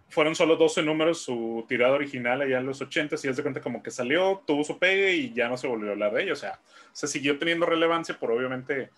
[0.09, 3.61] fueron solo 12 números su tirada original allá en los 80 y es de cuenta
[3.61, 6.33] como que salió, tuvo su pegue y ya no se volvió a hablar de ella.
[6.33, 6.59] O sea,
[6.93, 8.89] se siguió teniendo relevancia por obviamente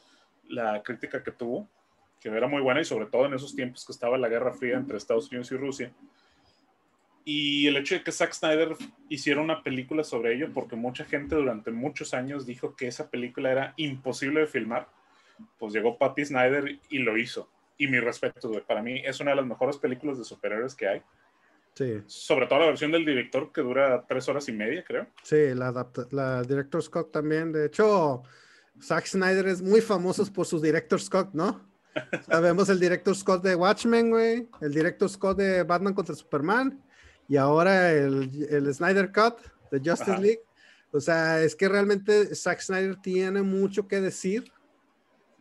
[0.49, 1.67] la crítica que tuvo.
[2.19, 4.77] que era muy buena y sobre todo en esos tiempos que estaba la Guerra Fría
[4.77, 5.91] entre Estados Unidos y Rusia.
[7.25, 8.75] Y el hecho de que Zack Snyder
[9.07, 13.51] hiciera una película sobre ello, porque mucha gente durante muchos años dijo que esa película
[13.51, 14.89] era imposible de filmar,
[15.57, 17.49] pues llegó Patty Snyder y lo hizo.
[17.77, 18.61] Y mi respeto, güey.
[18.61, 21.01] Para mí es una de las mejores películas de superhéroes que hay.
[21.75, 22.03] Sí.
[22.05, 25.07] Sobre todo la versión del director que dura tres horas y media, creo.
[25.23, 27.51] Sí, la, la Director Scott también.
[27.51, 28.21] De hecho,
[28.81, 31.67] Zack Snyder es muy famoso por su Director Scott, ¿no?
[32.29, 34.47] Sabemos el Director Scott de Watchmen, güey.
[34.61, 36.83] El Director Scott de Batman contra Superman
[37.27, 39.35] y ahora el, el Snyder Cut
[39.71, 40.41] de Justice League.
[40.91, 44.51] O sea, es que realmente Zack Snyder tiene mucho que decir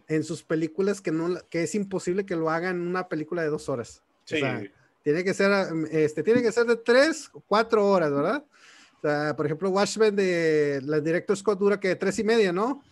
[0.09, 3.49] en sus películas que, no, que es imposible que lo hagan en una película de
[3.49, 4.03] dos horas.
[4.25, 4.37] Sí.
[4.37, 4.62] O sea,
[5.03, 5.51] tiene que ser,
[5.90, 8.45] este, tiene que ser de tres o cuatro horas, ¿verdad?
[8.97, 12.83] O sea, por ejemplo, Watchmen de la Director Scott dura que tres y media, ¿no?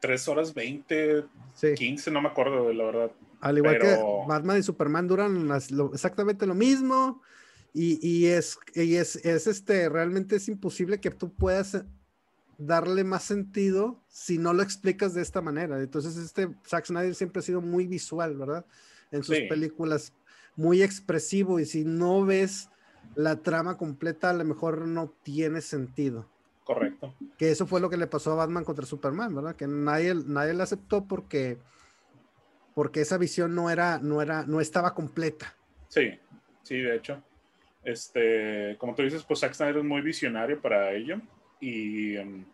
[0.00, 1.74] Tres horas veinte, sí.
[1.74, 3.10] quince, no me acuerdo, la verdad.
[3.40, 5.50] Al igual que Batman y Superman duran
[5.92, 7.22] exactamente lo mismo.
[7.74, 11.84] Y, es, y es, es, este, realmente es imposible que tú puedas
[12.56, 15.80] darle más sentido si no lo explicas de esta manera.
[15.80, 18.66] Entonces, este Zack Snyder siempre ha sido muy visual, ¿verdad?
[19.12, 20.12] En sus películas,
[20.56, 22.68] muy expresivo y si no ves
[23.14, 26.28] la trama completa, a lo mejor no tiene sentido.
[26.64, 27.14] Correcto.
[27.38, 29.56] Que eso fue lo que le pasó a Batman contra Superman, ¿verdad?
[29.56, 31.58] Que nadie, nadie la aceptó porque,
[32.74, 35.56] porque esa visión no era, no era, no estaba completa.
[35.88, 36.10] Sí,
[36.62, 37.22] sí, de hecho.
[37.84, 41.20] Este, como tú dices, pues Zack Snyder es muy visionario para ello.
[41.60, 42.44] Y um,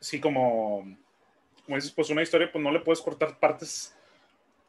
[0.00, 0.86] sí, como,
[1.64, 3.96] como dices, pues una historia, pues no le puedes cortar partes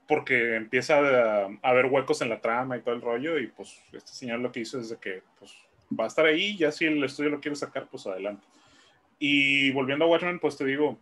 [0.08, 3.40] porque empieza a, haber huecos en la trama y todo el rollo.
[3.40, 5.54] Y pues este señor lo que hizo es de que pues,
[5.98, 6.58] va a estar ahí.
[6.58, 8.46] Ya si el estudio lo quiere sacar, pues adelante.
[9.20, 11.00] Y volviendo a Watchmen, pues te digo,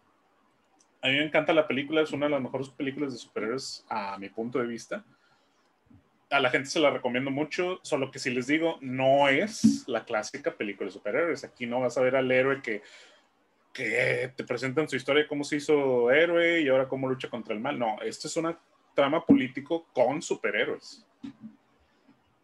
[1.02, 4.18] a mí me encanta la película, es una de las mejores películas de superhéroes a
[4.18, 5.04] mi punto de vista
[6.30, 10.06] a la gente se la recomiendo mucho, solo que si les digo, no es la
[10.06, 11.44] clásica película de superhéroes.
[11.44, 12.82] Aquí no vas a ver al héroe que,
[13.74, 17.60] que te presentan su historia, cómo se hizo héroe y ahora cómo lucha contra el
[17.60, 17.78] mal.
[17.78, 18.58] No, esto es una
[18.96, 21.06] trama político con superhéroes.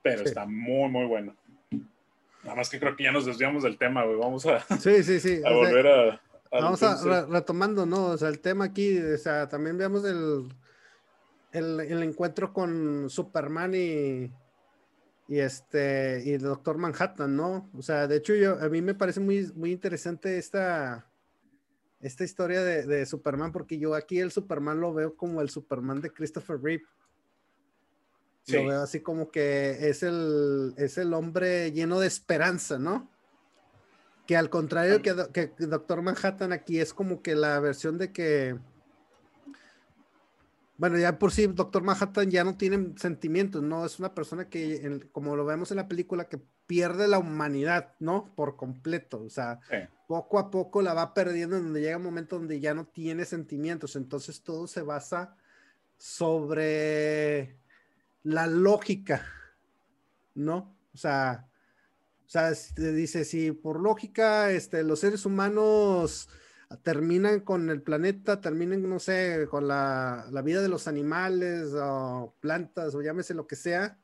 [0.04, 1.36] Pero está muy, muy bueno.
[2.44, 4.18] Nada más que creo que ya nos desviamos del tema, güey.
[4.18, 5.42] Vamos a, sí, sí, sí.
[5.46, 8.08] a volver a, Vamos a retomando, ¿no?
[8.08, 10.50] O sea, el tema aquí, o sea, también veamos el
[11.52, 14.32] el, el encuentro con Superman y,
[15.28, 17.70] y este y el Doctor Manhattan, ¿no?
[17.78, 21.08] O sea, de hecho yo a mí me parece muy muy interesante esta
[22.02, 26.02] esta historia de, de, Superman porque yo aquí el Superman lo veo como el Superman
[26.02, 26.84] de Christopher Reeve.
[28.48, 33.10] Lo veo así como que es el es el hombre lleno de esperanza, ¿no?
[34.26, 38.58] Que al contrario que, que Doctor Manhattan aquí es como que la versión de que
[40.82, 43.86] bueno, ya por sí, Doctor Manhattan ya no tiene sentimientos, ¿no?
[43.86, 48.34] Es una persona que, como lo vemos en la película, que pierde la humanidad, ¿no?
[48.34, 49.22] Por completo.
[49.22, 49.60] O sea,
[50.08, 53.26] poco a poco la va perdiendo, en donde llega un momento donde ya no tiene
[53.26, 53.96] sentimientos.
[53.96, 55.36] Entonces todo se basa
[55.98, 57.60] sobre
[58.24, 59.24] la lógica,
[60.34, 60.76] ¿no?
[60.96, 61.48] O sea,
[62.26, 66.28] o sea, este, dice, si por lógica, este, los seres humanos
[66.78, 72.96] terminan con el planeta, terminan, no sé, con la, vida de los animales o plantas
[72.96, 74.00] o llámese lo que sea,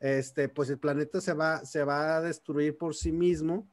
[0.00, 3.68] este, pues el planeta se va, se va a destruir por sí mismo.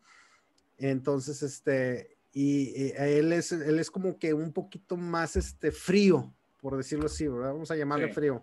[0.77, 6.77] Entonces, este, y, él, es, él es como que un poquito más este, frío, por
[6.77, 8.41] decirlo así, Vamos a llamarle frío.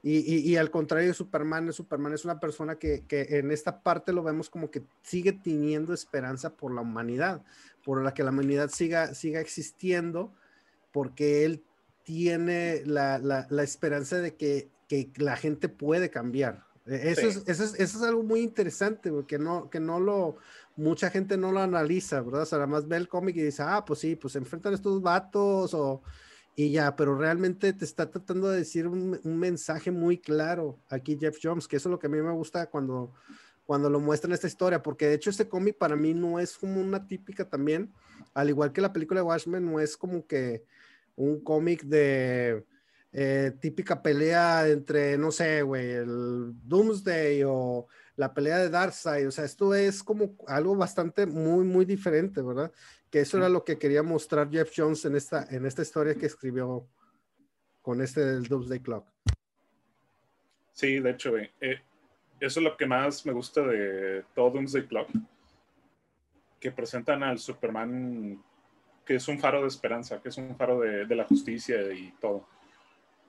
[0.00, 4.22] Y, y, al contrario, Superman, Superman es una persona que, que, en esta parte lo
[4.22, 7.42] vemos como que sigue teniendo esperanza por la humanidad
[7.88, 10.34] por la que la humanidad siga, siga existiendo,
[10.92, 11.64] porque él
[12.04, 16.66] tiene la, la, esperanza de que, que, la gente puede cambiar.
[16.84, 20.36] E, eso, es, eso, es, eso, es, algo muy interesante, porque no, que no lo,
[20.76, 22.42] mucha gente no lo analiza, ¿verdad?
[22.42, 24.74] O sea, nada más ve el cómic y dice, ah, pues sí, pues se enfrentan
[24.74, 26.02] estos vatos o,
[26.58, 31.16] y ya, pero realmente te está tratando de decir un, un, mensaje muy claro aquí
[31.16, 33.12] Jeff Jones, que eso es lo que a mí me gusta cuando,
[33.64, 36.80] cuando lo muestran esta historia, porque de hecho este cómic para mí no es como
[36.80, 37.92] una típica también,
[38.34, 40.64] al igual que la película de Watchmen, no es como que
[41.14, 42.64] un cómic de
[43.12, 47.86] eh, típica pelea entre, no sé, güey, el Doomsday o
[48.18, 52.72] la pelea de Darkseid, o sea, esto es como algo bastante muy, muy diferente, ¿verdad?
[53.10, 56.26] Que eso era lo que quería mostrar Jeff Jones en esta, en esta historia que
[56.26, 56.88] escribió
[57.80, 59.06] con este del Doomsday Clock.
[60.72, 61.38] Sí, de hecho.
[61.38, 61.80] Eh,
[62.40, 65.10] eso es lo que más me gusta de todo Doomsday Clock,
[66.58, 68.42] que presentan al Superman
[69.06, 72.48] que es un faro de esperanza, que es un faro de, la justicia y todo.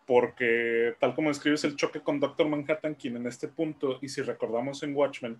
[0.10, 4.24] Porque tal como describes el choque con Doctor Manhattan, quien en este punto, y si
[4.24, 5.39] recordamos en Watchmen,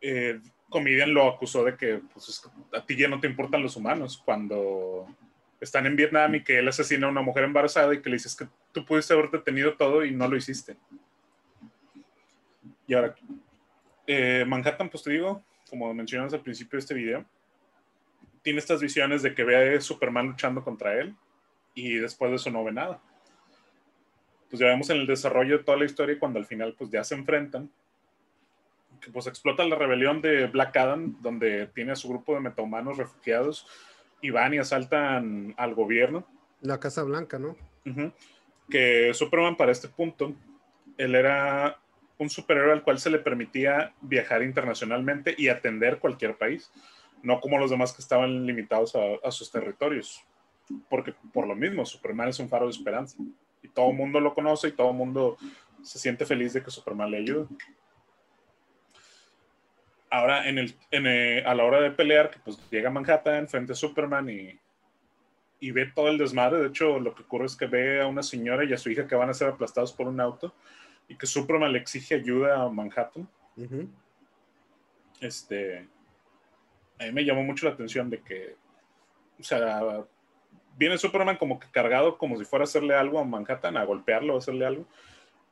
[0.00, 4.20] eh, Comedian lo acusó de que pues, a ti ya no te importan los humanos
[4.24, 5.06] cuando
[5.60, 8.34] están en Vietnam y que él asesina a una mujer embarazada y que le dices
[8.34, 10.76] que tú pudiste haber detenido todo y no lo hiciste.
[12.88, 13.14] Y ahora,
[14.08, 17.24] eh, Manhattan, pues te digo, como mencionamos al principio de este video,
[18.42, 21.14] tiene estas visiones de que ve a Superman luchando contra él
[21.76, 23.00] y después de eso no ve nada
[24.54, 27.02] pues ya vemos en el desarrollo de toda la historia cuando al final pues ya
[27.02, 27.68] se enfrentan,
[29.00, 32.96] que pues explota la rebelión de Black Adam, donde tiene a su grupo de metahumanos
[32.96, 33.66] refugiados
[34.22, 36.24] y van y asaltan al gobierno.
[36.60, 37.56] La Casa Blanca, ¿no?
[38.70, 40.36] Que Superman para este punto,
[40.98, 41.80] él era
[42.18, 46.70] un superhéroe al cual se le permitía viajar internacionalmente y atender cualquier país,
[47.24, 50.22] no como los demás que estaban limitados a, a sus territorios,
[50.88, 53.16] porque por lo mismo Superman es un faro de esperanza
[53.64, 55.38] y todo el mundo lo conoce y todo el mundo
[55.82, 57.46] se siente feliz de que Superman le ayude.
[60.10, 63.74] Ahora, en el, eh, a la hora de pelear, que pues llega Manhattan frente a
[63.76, 64.60] Superman y,
[65.58, 66.60] y ve todo el desmadre.
[66.60, 69.08] De hecho, lo que ocurre es que ve a una señora y a su hija
[69.08, 70.54] que van a ser aplastados por un auto
[71.08, 73.28] y que Superman le exige ayuda a Manhattan.
[75.20, 75.88] Este,
[76.98, 78.56] a mí me llamó mucho la atención de que,
[79.40, 80.04] o sea,
[80.76, 84.34] viene Superman como que cargado como si fuera a hacerle algo a Manhattan, a golpearlo,
[84.34, 84.86] a hacerle algo.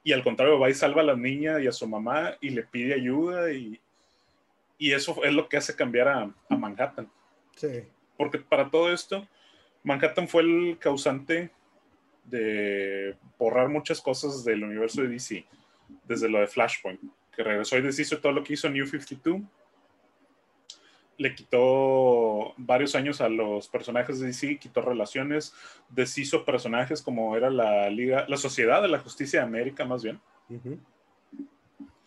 [0.04, 2.64] Y al contrario, va y salva a la niña y a su mamá y le
[2.64, 3.80] pide ayuda y,
[4.78, 7.08] y eso es lo que hace cambiar a, a, Manhattan.
[7.56, 7.84] Sí.
[8.16, 9.26] Porque para todo esto,
[9.84, 11.50] Manhattan fue el causante
[12.24, 15.44] de borrar muchas cosas del universo de DC,
[16.04, 17.00] desde lo de Flashpoint,
[17.34, 19.40] que regresó y deshizo todo lo que hizo New 52
[21.18, 25.52] le quitó varios años a los personajes de DC, quitó relaciones,
[25.88, 30.20] deshizo personajes como era la Liga, la Sociedad de la Justicia de América, más bien.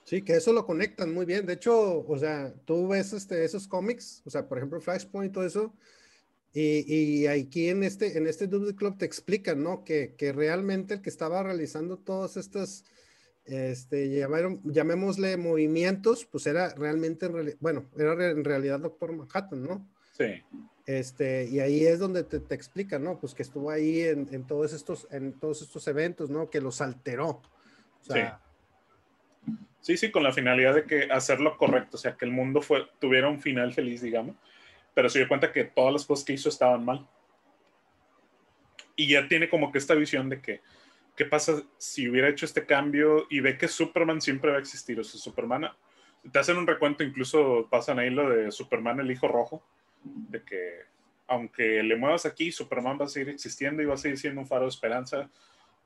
[0.03, 1.45] Sí, que eso lo conectan muy bien.
[1.45, 5.33] De hecho, o sea, tú ves este, esos cómics, o sea, por ejemplo, Flashpoint y
[5.33, 5.73] todo eso,
[6.53, 9.83] y, y, aquí en este, en este Double Club te explican, ¿no?
[9.83, 12.85] Que, que realmente el que estaba realizando todas estas
[13.45, 17.27] este, llamaron, llamémosle movimientos, pues era realmente,
[17.59, 19.87] bueno, era en realidad Doctor Manhattan, ¿no?
[20.11, 20.43] Sí.
[20.85, 23.19] Este, y ahí es donde te, te explica, ¿no?
[23.19, 26.49] Pues que estuvo ahí en, en, todos estos, en todos estos eventos, ¿no?
[26.49, 27.41] Que los alteró.
[28.01, 28.39] O sea,
[29.45, 29.51] sí.
[29.81, 32.87] sí, sí, con la finalidad de que hacerlo correcto, o sea, que el mundo fue,
[32.99, 34.35] tuviera un final feliz, digamos,
[34.93, 37.07] pero se dio cuenta que todas las cosas que hizo estaban mal.
[38.95, 40.61] Y ya tiene como que esta visión de que,
[41.15, 44.99] ¿qué pasa si hubiera hecho este cambio y ve que Superman siempre va a existir?
[44.99, 45.67] O sea, Superman,
[46.31, 49.63] te hacen un recuento, incluso pasan ahí lo de Superman, el hijo rojo,
[50.03, 50.79] de que
[51.27, 54.47] aunque le muevas aquí, Superman va a seguir existiendo y va a seguir siendo un
[54.47, 55.29] faro de esperanza,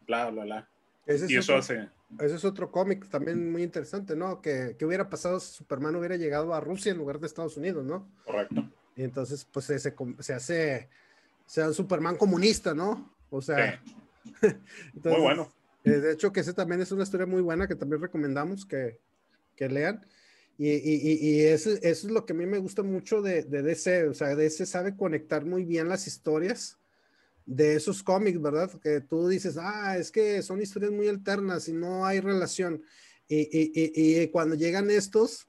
[0.05, 0.69] bla, bla, bla.
[1.05, 1.89] Ese y eso otro, hace...
[2.19, 4.41] Ese es otro cómic también muy interesante, ¿no?
[4.41, 7.85] Que, que, hubiera pasado si Superman hubiera llegado a Rusia en lugar de Estados Unidos,
[7.85, 8.07] ¿no?
[8.25, 8.67] Correcto.
[8.95, 10.89] Y entonces, pues se, se hace,
[11.45, 13.15] sea un Superman comunista, ¿no?
[13.29, 13.95] O sea, sí.
[15.03, 15.51] muy bueno.
[15.83, 18.99] Eh, de hecho, que ese también es una historia muy buena que también recomendamos que,
[19.55, 20.05] que lean.
[20.57, 23.61] Y, y, y eso, eso, es lo que a mí me gusta mucho de, de,
[23.61, 24.09] DC.
[24.09, 26.77] O sea, DC sabe conectar muy bien las historias
[27.45, 28.69] de esos cómics, ¿verdad?
[28.81, 32.83] Que tú dices, ah, es que son historias muy alternas y no hay relación.
[33.27, 35.47] Y, cuando llegan estos,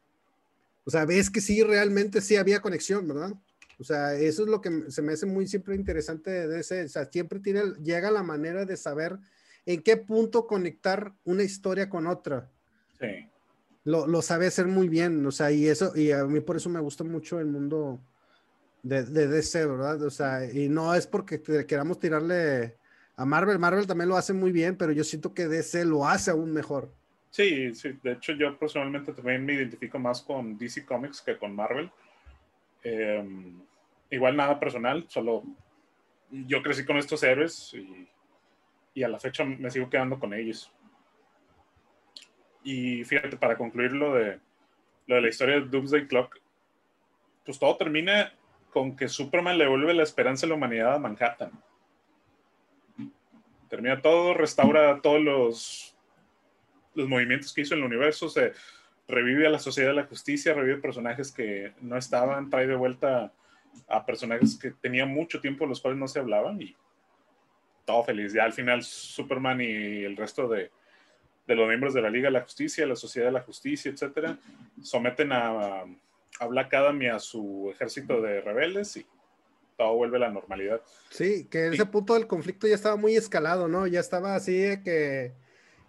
[0.84, 3.32] o sea, ves que sí, realmente sí había conexión, ¿verdad?
[3.80, 6.88] O sea, eso es lo que se me hace muy siempre interesante de ese, o
[6.88, 9.18] sea, siempre tiene, llega la manera de saber
[9.64, 12.50] en qué punto conectar una historia con otra.
[13.00, 13.26] Sí.
[13.84, 16.68] Lo, lo sabe hacer muy bien, o sea, y eso, y a mí por eso
[16.68, 17.98] me gusta mucho el mundo
[18.82, 20.02] de, de DC, ¿verdad?
[20.02, 22.76] O sea, y no es porque queramos tirarle
[23.16, 26.30] a Marvel, Marvel también lo hace muy bien, pero yo siento que DC lo hace
[26.30, 26.92] aún mejor.
[27.30, 31.54] Sí, sí, de hecho yo personalmente también me identifico más con DC Comics que con
[31.54, 31.90] Marvel.
[32.82, 33.52] Eh,
[34.10, 35.44] igual nada personal, solo
[36.30, 38.08] yo crecí con estos héroes y,
[39.02, 40.70] a la fecha me sigo quedando con ellos.
[42.62, 44.38] Y fíjate, para concluir lo de,
[45.06, 46.36] lo de la historia de Doomsday Clock,
[47.46, 48.34] pues todo termina
[48.70, 51.50] con que Superman le vuelve la esperanza a la humanidad a Manhattan.
[53.70, 55.96] Termina todo, restaura todos los,
[56.94, 58.52] los movimientos que hizo en el universo, se
[59.08, 63.32] revive a la sociedad de la justicia, revive personajes que no estaban, trae de vuelta
[63.88, 66.76] a personajes que tenían mucho tiempo los cuales no se hablaban y
[67.84, 68.32] todo feliz.
[68.32, 70.70] Ya al final Superman y el resto de,
[71.46, 74.38] de los miembros de la Liga de la Justicia, la Sociedad de la Justicia, etcétera,
[74.82, 75.84] someten a,
[76.38, 79.06] a Black Adam y a su ejército de rebeldes y
[79.76, 80.80] todo vuelve a la normalidad.
[81.08, 83.86] Sí, que en ese punto del conflicto ya estaba muy escalado, ¿no?
[83.86, 85.32] Ya estaba así de que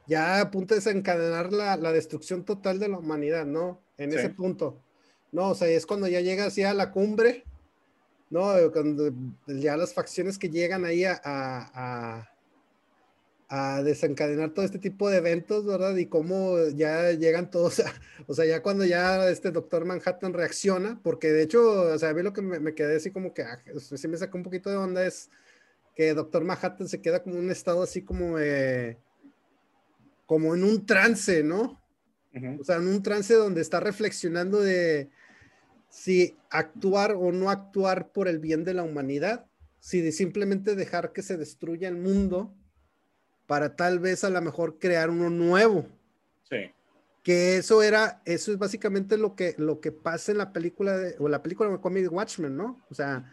[0.07, 3.81] ya a punto de desencadenar la, la destrucción total de la humanidad, ¿no?
[3.97, 4.81] En ese punto.
[5.31, 7.43] No, o sea, es cuando ya llega así a la cumbre,
[8.31, 8.53] ¿no?
[8.71, 9.13] Cuando
[9.45, 12.31] ya las facciones que llegan ahí a, a,
[13.49, 15.97] a desencadenar todo este tipo de eventos, ¿verdad?
[15.97, 17.83] Y cómo ya llegan todos,
[18.27, 22.13] o sea, ya cuando ya este doctor Manhattan reacciona, porque de hecho, o sea, a
[22.13, 24.77] mí lo que me, quedé así como que, ah, sí me sacó un poquito de
[24.77, 25.29] onda es
[25.93, 28.37] que doctor Manhattan se queda como en un estado así como,
[30.25, 31.81] como en un trance, ¿no?
[32.57, 35.09] O sea, en un trance donde está reflexionando de
[35.91, 39.45] si actuar o no actuar por el bien de la humanidad,
[39.79, 42.55] si de simplemente dejar que se destruya el mundo
[43.45, 45.85] para tal vez a lo mejor crear uno nuevo.
[46.49, 46.71] Sí.
[47.23, 51.15] Que eso era, eso es básicamente lo que, lo que pasa en la película, de,
[51.19, 52.81] o la película de Comic Watchmen, ¿no?
[52.89, 53.29] O sea,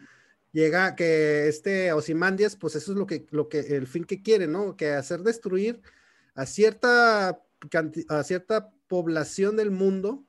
[0.51, 4.47] llega que este Ozymandias, pues eso es lo que, lo que, el fin que quiere,
[4.47, 4.75] ¿no?
[4.75, 5.81] Que hacer destruir
[6.35, 7.41] a cierta,
[8.09, 10.25] a cierta población del mundo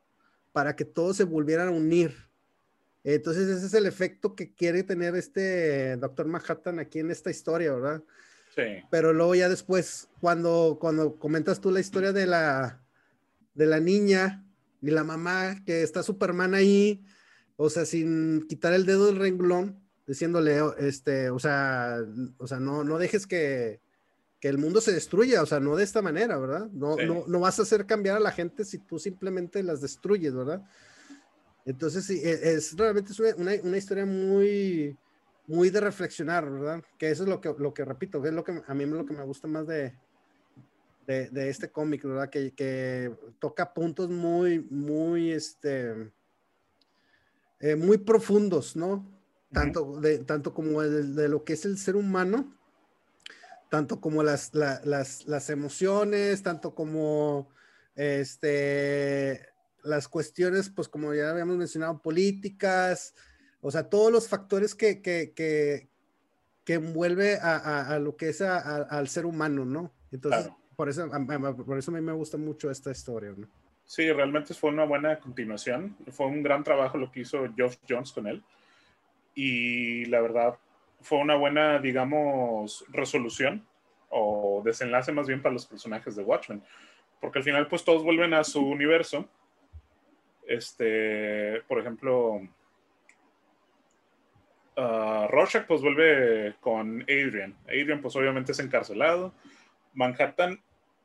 [0.52, 2.14] para que todos se volvieran a unir.
[3.04, 7.72] Entonces ese es el efecto que quiere tener este Doctor Manhattan aquí en esta historia,
[7.72, 8.02] ¿verdad?
[8.90, 12.82] Pero luego ya después, cuando, cuando comentas tú la historia de la,
[13.54, 14.44] de la niña
[14.82, 17.02] y la mamá, que está Superman ahí,
[17.56, 21.98] o sea, sin quitar el dedo del renglón, diciéndole, este, o sea,
[22.38, 23.80] o sea, no, no dejes que,
[24.40, 26.68] que el mundo se destruya, o sea, no de esta manera, ¿verdad?
[26.72, 30.34] No, no, no vas a hacer cambiar a la gente si tú simplemente las destruyes,
[30.34, 30.64] ¿verdad?
[31.66, 34.96] Entonces, sí, e, es, realmente es una, una historia muy,
[35.46, 36.82] muy de reflexionar, ¿verdad?
[36.96, 39.14] Que eso es lo que, lo que repito, es lo que a mí lo que
[39.14, 39.94] me gusta más de,
[41.06, 42.30] de, este cómic, ¿verdad?
[42.30, 46.12] Que, que, toca puntos muy, muy, este,
[47.60, 49.06] eh, muy profundos, ¿no?
[49.52, 52.56] Tanto, de, tanto como de lo que es el ser humano,
[53.70, 57.48] tanto como las, las, las emociones, tanto como
[57.94, 59.46] este,
[59.84, 63.14] las cuestiones, pues como ya habíamos mencionado, políticas,
[63.60, 65.88] o sea, todos los factores que, que, que,
[66.64, 69.94] que envuelve a, a, lo que es al ser humano, ¿no?
[70.10, 71.08] Entonces, por, eso,
[71.64, 73.48] por eso a mí me gusta mucho esta historia, ¿no?
[73.84, 75.96] Sí, realmente fue una buena continuación.
[76.10, 78.42] Fue un gran trabajo lo que hizo Geoff Jones con él.
[79.34, 80.54] Y la verdad,
[81.00, 83.66] fue una buena, digamos, resolución
[84.08, 86.62] o desenlace más bien para los personajes de Watchmen.
[87.20, 89.28] Porque al final, pues todos vuelven a su universo.
[90.46, 92.40] Este, por ejemplo,
[94.76, 97.54] uh, Rorschach pues vuelve con Adrian.
[97.66, 99.32] Adrian pues obviamente es encarcelado.
[99.94, 100.60] Manhattan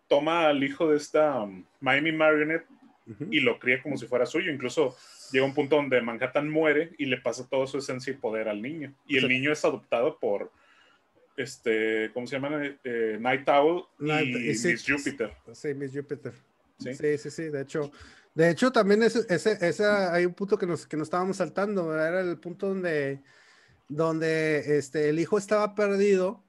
[0.07, 2.67] toma al hijo de esta um, Miami Marionette
[3.29, 4.51] y lo cría como si fuera suyo.
[4.51, 4.95] Incluso
[5.31, 8.61] llega un punto donde Manhattan muere y le pasa toda su esencia y poder al
[8.61, 8.93] niño.
[9.07, 10.51] Y el niño es adoptado por,
[11.37, 12.61] este, ¿cómo se llama?
[12.83, 15.31] Eh, Night Owl y, Miss Jupiter.
[15.53, 16.33] Sí, Miss Jupiter.
[16.79, 16.93] ¿Sí?
[17.17, 17.91] sí, sí, De hecho,
[18.33, 21.93] de hecho también ese, ese, hay un punto que nos, que nos estábamos saltando.
[21.95, 23.21] Era el punto donde
[23.87, 26.43] donde este, el hijo estaba perdido,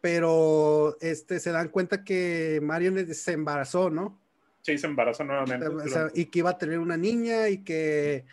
[0.00, 4.18] pero este, se dan cuenta que Marion se embarazó, ¿no?
[4.64, 5.66] Sí, se embarazó nuevamente.
[6.14, 8.24] Y que iba a tener una niña y que,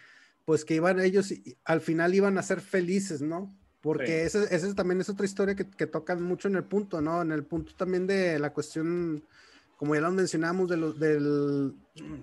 [0.45, 1.33] pues que iban ellos,
[1.65, 3.53] al final iban a ser felices, ¿no?
[3.81, 7.21] Porque esa, también es otra historia que, que, tocan mucho en el punto, ¿no?
[7.21, 9.25] En el punto también de la cuestión,
[9.75, 11.73] como ya lo mencionamos, de, lo, del,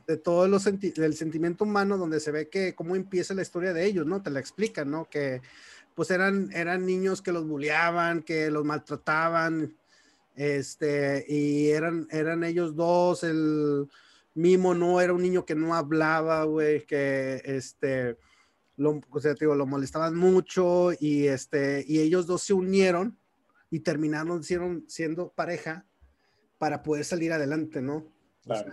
[0.07, 3.85] de todo los del sentimiento humano, donde se ve que cómo empieza la historia de
[3.85, 4.23] ellos, ¿no?
[4.23, 5.05] Te la explican, ¿no?
[5.11, 5.43] Que
[5.95, 9.75] pues eran, eran niños que los bulleaban, que los maltrataban,
[10.39, 13.89] este, y eran, eran ellos dos, el
[14.35, 18.17] Mimo no era un niño que no hablaba, güey, que, este,
[18.77, 23.19] lo, o sea, digo, lo molestaban mucho y, este, y ellos dos se unieron
[23.69, 25.85] y terminaron siendo pareja
[26.57, 28.07] para poder salir adelante, ¿no?
[28.45, 28.73] Claro.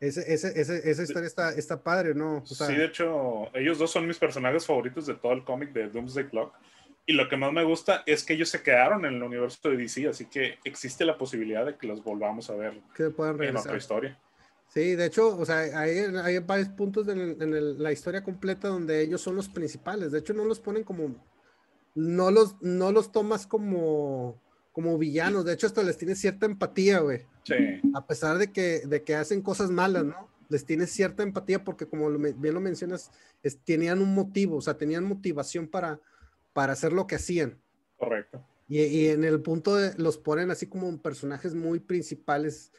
[0.00, 2.44] ese, esa historia está, está padre, ¿no?
[2.44, 6.28] sí, de hecho, ellos dos son mis personajes favoritos de todo el cómic de Doomsday
[6.28, 6.54] Clock.
[7.08, 9.78] Y lo que más me gusta es que ellos se quedaron en el universo de
[9.78, 13.56] DC, así que existe la posibilidad de que los volvamos a ver que puedan en
[13.56, 14.20] otra historia.
[14.68, 19.22] Sí, de hecho, o sea, hay, hay varios puntos en, la historia completa donde ellos
[19.22, 20.12] son los principales.
[20.12, 21.16] De hecho, no los ponen como,
[21.94, 24.38] no los, no los tomas como,
[24.72, 25.46] como villanos.
[25.46, 27.20] De hecho, hasta les tienes cierta empatía, güey.
[27.44, 27.54] Sí.
[27.94, 30.28] A pesar de que, de que hacen cosas malas, ¿no?
[30.50, 33.10] Les tienes cierta empatía porque, como bien lo mencionas,
[33.64, 35.98] tenían un motivo, o sea, tenían motivación para,
[36.58, 37.62] para hacer lo que hacían.
[37.96, 38.44] Correcto.
[38.66, 42.72] Y, en el punto de, los ponen así como personajes muy principales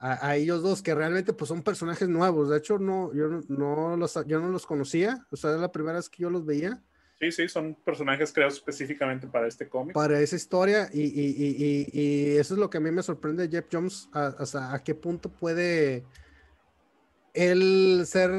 [0.00, 2.50] a, ellos dos, que realmente pues son personajes nuevos.
[2.50, 5.98] De hecho, no, yo no, los, yo no los conocía, o sea, es la primera
[5.98, 6.82] vez que yo los veía.
[7.20, 9.94] Sí, sí, son personajes creados específicamente para este cómic.
[9.94, 13.48] Para esa historia, y, y, y, y, eso es lo que a mí me sorprende
[13.48, 16.04] Jeff Jones, hasta a qué punto puede
[17.32, 18.32] él ser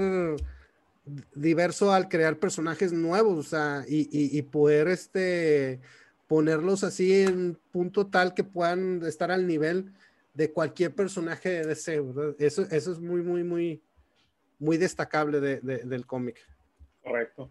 [1.34, 5.80] diverso al crear personajes nuevos, o sea, y, poder este,
[6.28, 9.94] ponerlos así en punto tal que puedan estar al nivel
[10.34, 12.04] de cualquier personaje de DC,
[12.40, 13.82] Eso, eso es muy, muy, muy,
[14.60, 16.38] muy destacable del cómic.
[17.04, 17.50] Correcto.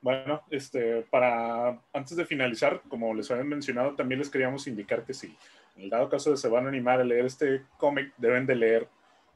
[0.00, 5.14] Bueno, este, para antes de finalizar, como les había mencionado, también les queríamos indicar que
[5.14, 5.34] si
[5.76, 8.54] en el dado caso de se van a animar a leer este cómic, deben de
[8.54, 8.88] leer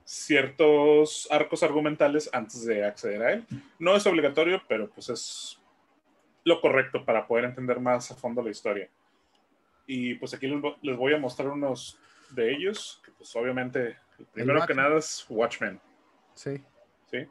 [0.08, 3.46] ciertos arcos argumentales antes de acceder a él.
[3.78, 5.60] No es obligatorio, pero pues es
[6.44, 8.88] lo correcto para poder entender más a fondo la historia.
[9.86, 10.50] Y pues aquí
[10.80, 12.00] les voy a mostrar unos
[12.30, 15.78] de ellos, que pues obviamente, el primero que nada es Watchmen.
[16.32, 16.64] Sí.
[17.10, 17.26] Sí.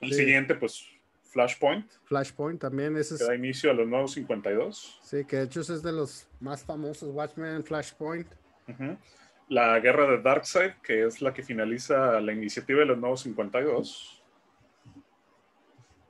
[0.00, 0.86] El siguiente, pues
[1.24, 1.90] Flashpoint.
[2.04, 3.20] Flashpoint también, ese es...
[3.20, 5.00] Que da inicio a los nuevos 52.
[5.02, 8.28] Sí, que de hecho es de los más famosos, Watchmen, Flashpoint.
[9.48, 14.22] La guerra de Darkseid, que es la que finaliza la iniciativa de los nuevos 52.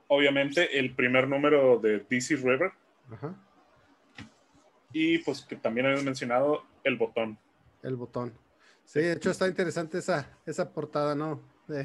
[0.07, 2.71] Obviamente el primer número de DC River.
[3.11, 3.35] Ajá.
[4.91, 7.37] Y pues que también habíamos mencionado el botón.
[7.83, 8.33] El botón.
[8.85, 11.41] Sí, de hecho está interesante esa, esa portada, ¿no?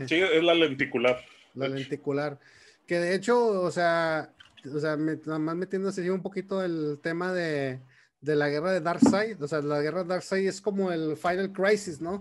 [0.06, 1.20] Sí, es la lenticular.
[1.54, 2.38] La lenticular.
[2.86, 4.30] Que de hecho, o sea,
[4.74, 7.80] o sea, nada más metiéndose un poquito el tema de,
[8.24, 9.42] de la guerra de Darkseid.
[9.42, 12.14] O sea, la guerra de Darkseid es como el Final Crisis, ¿no?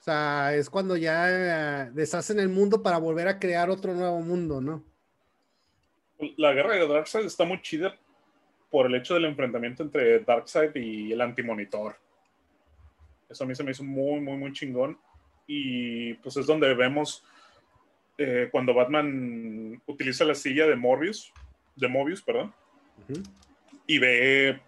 [0.00, 4.60] O sea, es cuando ya deshacen el mundo para volver a crear otro nuevo mundo,
[4.60, 4.84] ¿no?
[6.36, 7.96] La guerra de Darkseid está muy chida
[8.68, 11.96] por el hecho del enfrentamiento entre Darkseid y el antimonitor.
[13.28, 14.98] Eso a mí se me hizo muy, muy, muy chingón.
[15.46, 17.24] Y pues es donde vemos
[18.18, 21.32] eh, cuando Batman utiliza la silla de Morbius,
[21.76, 22.52] de Mobius, perdón,
[23.86, 24.60] y ve,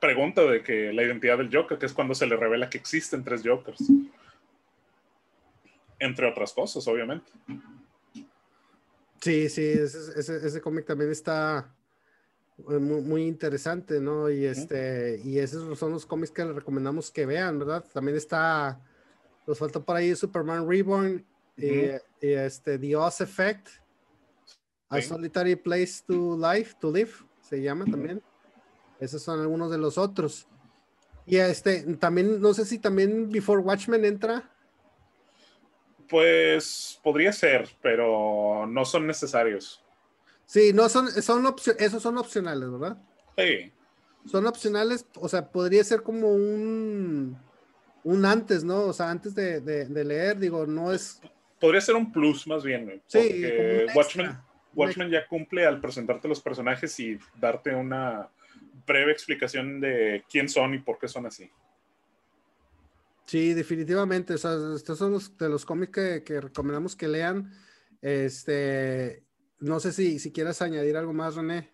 [0.00, 3.24] pregunta de que la identidad del Joker, que es cuando se le revela que existen
[3.24, 3.82] tres Jokers.
[5.98, 7.30] Entre otras cosas, obviamente.
[9.20, 11.74] Sí, sí, ese, ese, cómic también está
[12.70, 14.30] eh, muy, interesante, ¿no?
[14.30, 17.84] Y este, y esos son los cómics que les recomendamos que vean, ¿verdad?
[17.92, 18.80] También está,
[19.46, 21.24] nos falta por ahí Superman Reborn
[21.56, 23.68] y, este, The Oz Effect,
[24.90, 28.22] A Solitary Place to Life, to Live, se llama también.
[29.00, 30.46] Esos son algunos de los otros.
[31.26, 34.50] Y este, también, no sé si también Before Watchmen entra.
[36.08, 39.82] Pues podría ser, pero no son necesarios.
[40.44, 42.96] Sí, no son, son esos son opcionales, ¿verdad?
[43.36, 43.72] Sí.
[44.30, 47.36] Son opcionales, o sea, podría ser como un,
[48.04, 48.82] un antes, ¿no?
[48.82, 51.20] O sea, antes de, de leer, digo, no es
[51.60, 54.36] podría ser un plus más bien, porque Watchmen,
[54.76, 58.28] Watchmen ya cumple al presentarte los personajes y darte una
[58.86, 61.50] breve explicación de quién son y por qué son así.
[63.24, 64.34] Sí, definitivamente.
[64.34, 67.52] O sea, estos son los de los cómics que, recomendamos que lean.
[68.00, 69.24] Este,
[69.58, 71.70] no sé si, si quieres añadir algo más, René.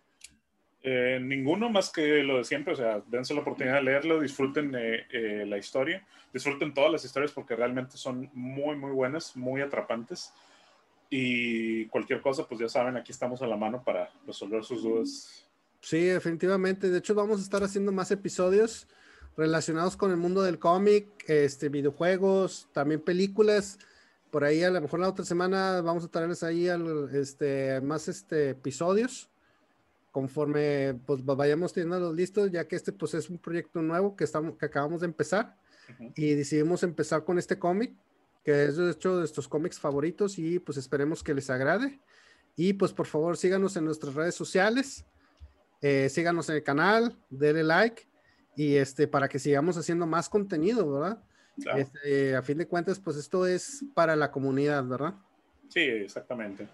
[0.84, 4.74] Eh, ninguno más que lo de siempre, o sea, dense la oportunidad de leerlo, disfruten
[4.74, 10.32] eh, la historia, disfruten todas las historias porque realmente son muy, muy buenas, muy atrapantes.
[11.14, 15.46] Y cualquier cosa, pues ya saben, aquí estamos a la mano para resolver sus dudas.
[15.82, 16.88] Sí, definitivamente.
[16.88, 18.88] De hecho, vamos a estar haciendo más episodios
[19.36, 23.78] relacionados con el mundo del cómic, este, videojuegos, también películas.
[24.30, 26.66] Por ahí a lo mejor la otra semana vamos a traerles ahí
[27.12, 29.28] este, más este, episodios
[30.12, 34.24] conforme pues vayamos teniendo los listos, ya que este pues es un proyecto nuevo que,
[34.24, 35.56] estamos, que acabamos de empezar
[36.14, 37.92] y decidimos empezar con este cómic,
[38.44, 42.00] que es de hecho de estos cómics favoritos y pues esperemos que les agrade.
[42.56, 45.04] Y pues por favor síganos en nuestras redes sociales,
[45.80, 48.06] eh, síganos en el canal, denle like
[48.56, 51.22] y este para que sigamos haciendo más contenido, ¿verdad?
[51.76, 55.14] Este, a fin de cuentas pues esto es para la comunidad, ¿verdad?
[55.68, 56.68] Sí, exactamente.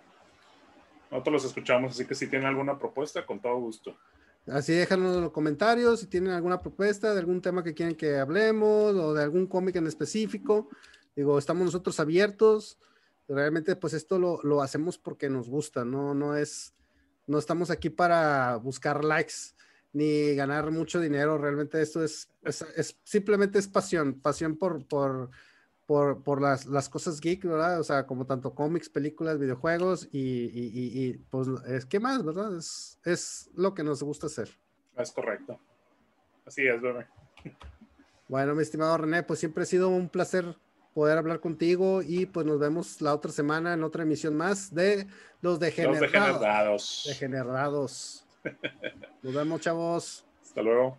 [1.11, 3.97] Nosotros los escuchamos, así que si tienen alguna propuesta, con todo gusto.
[4.47, 8.17] Así déjanos en los comentarios si tienen alguna propuesta de algún tema que quieren que
[8.17, 10.69] hablemos o de algún cómic en específico.
[11.19, 12.79] Digo, estamos nosotros abiertos.
[13.27, 16.77] Realmente, pues esto lo, lo, hacemos porque nos gusta, no, no es,
[17.27, 19.35] no estamos aquí para buscar likes
[19.93, 21.37] ni ganar mucho dinero.
[21.37, 25.31] Realmente esto es, es, es simplemente es pasión, pasión por, por,
[25.87, 27.81] por, por las, las, cosas geek, ¿verdad?
[27.81, 32.57] O sea, como tanto cómics, películas, videojuegos y, y, y, pues, es, ¿qué más, verdad?
[32.57, 34.51] Es, es lo que nos gusta hacer.
[34.97, 35.59] Es correcto.
[36.47, 37.09] Así es, bebé.
[38.29, 40.57] Bueno, mi estimado René, pues siempre ha sido un placer
[40.99, 45.07] poder hablar contigo y pues nos vemos la otra semana en otra emisión más de
[45.41, 46.01] Los Degenerados.
[46.01, 47.05] Los degenerados.
[47.07, 48.27] Degenerados.
[49.23, 50.27] Nos vemos, chavos.
[50.43, 50.99] Hasta luego.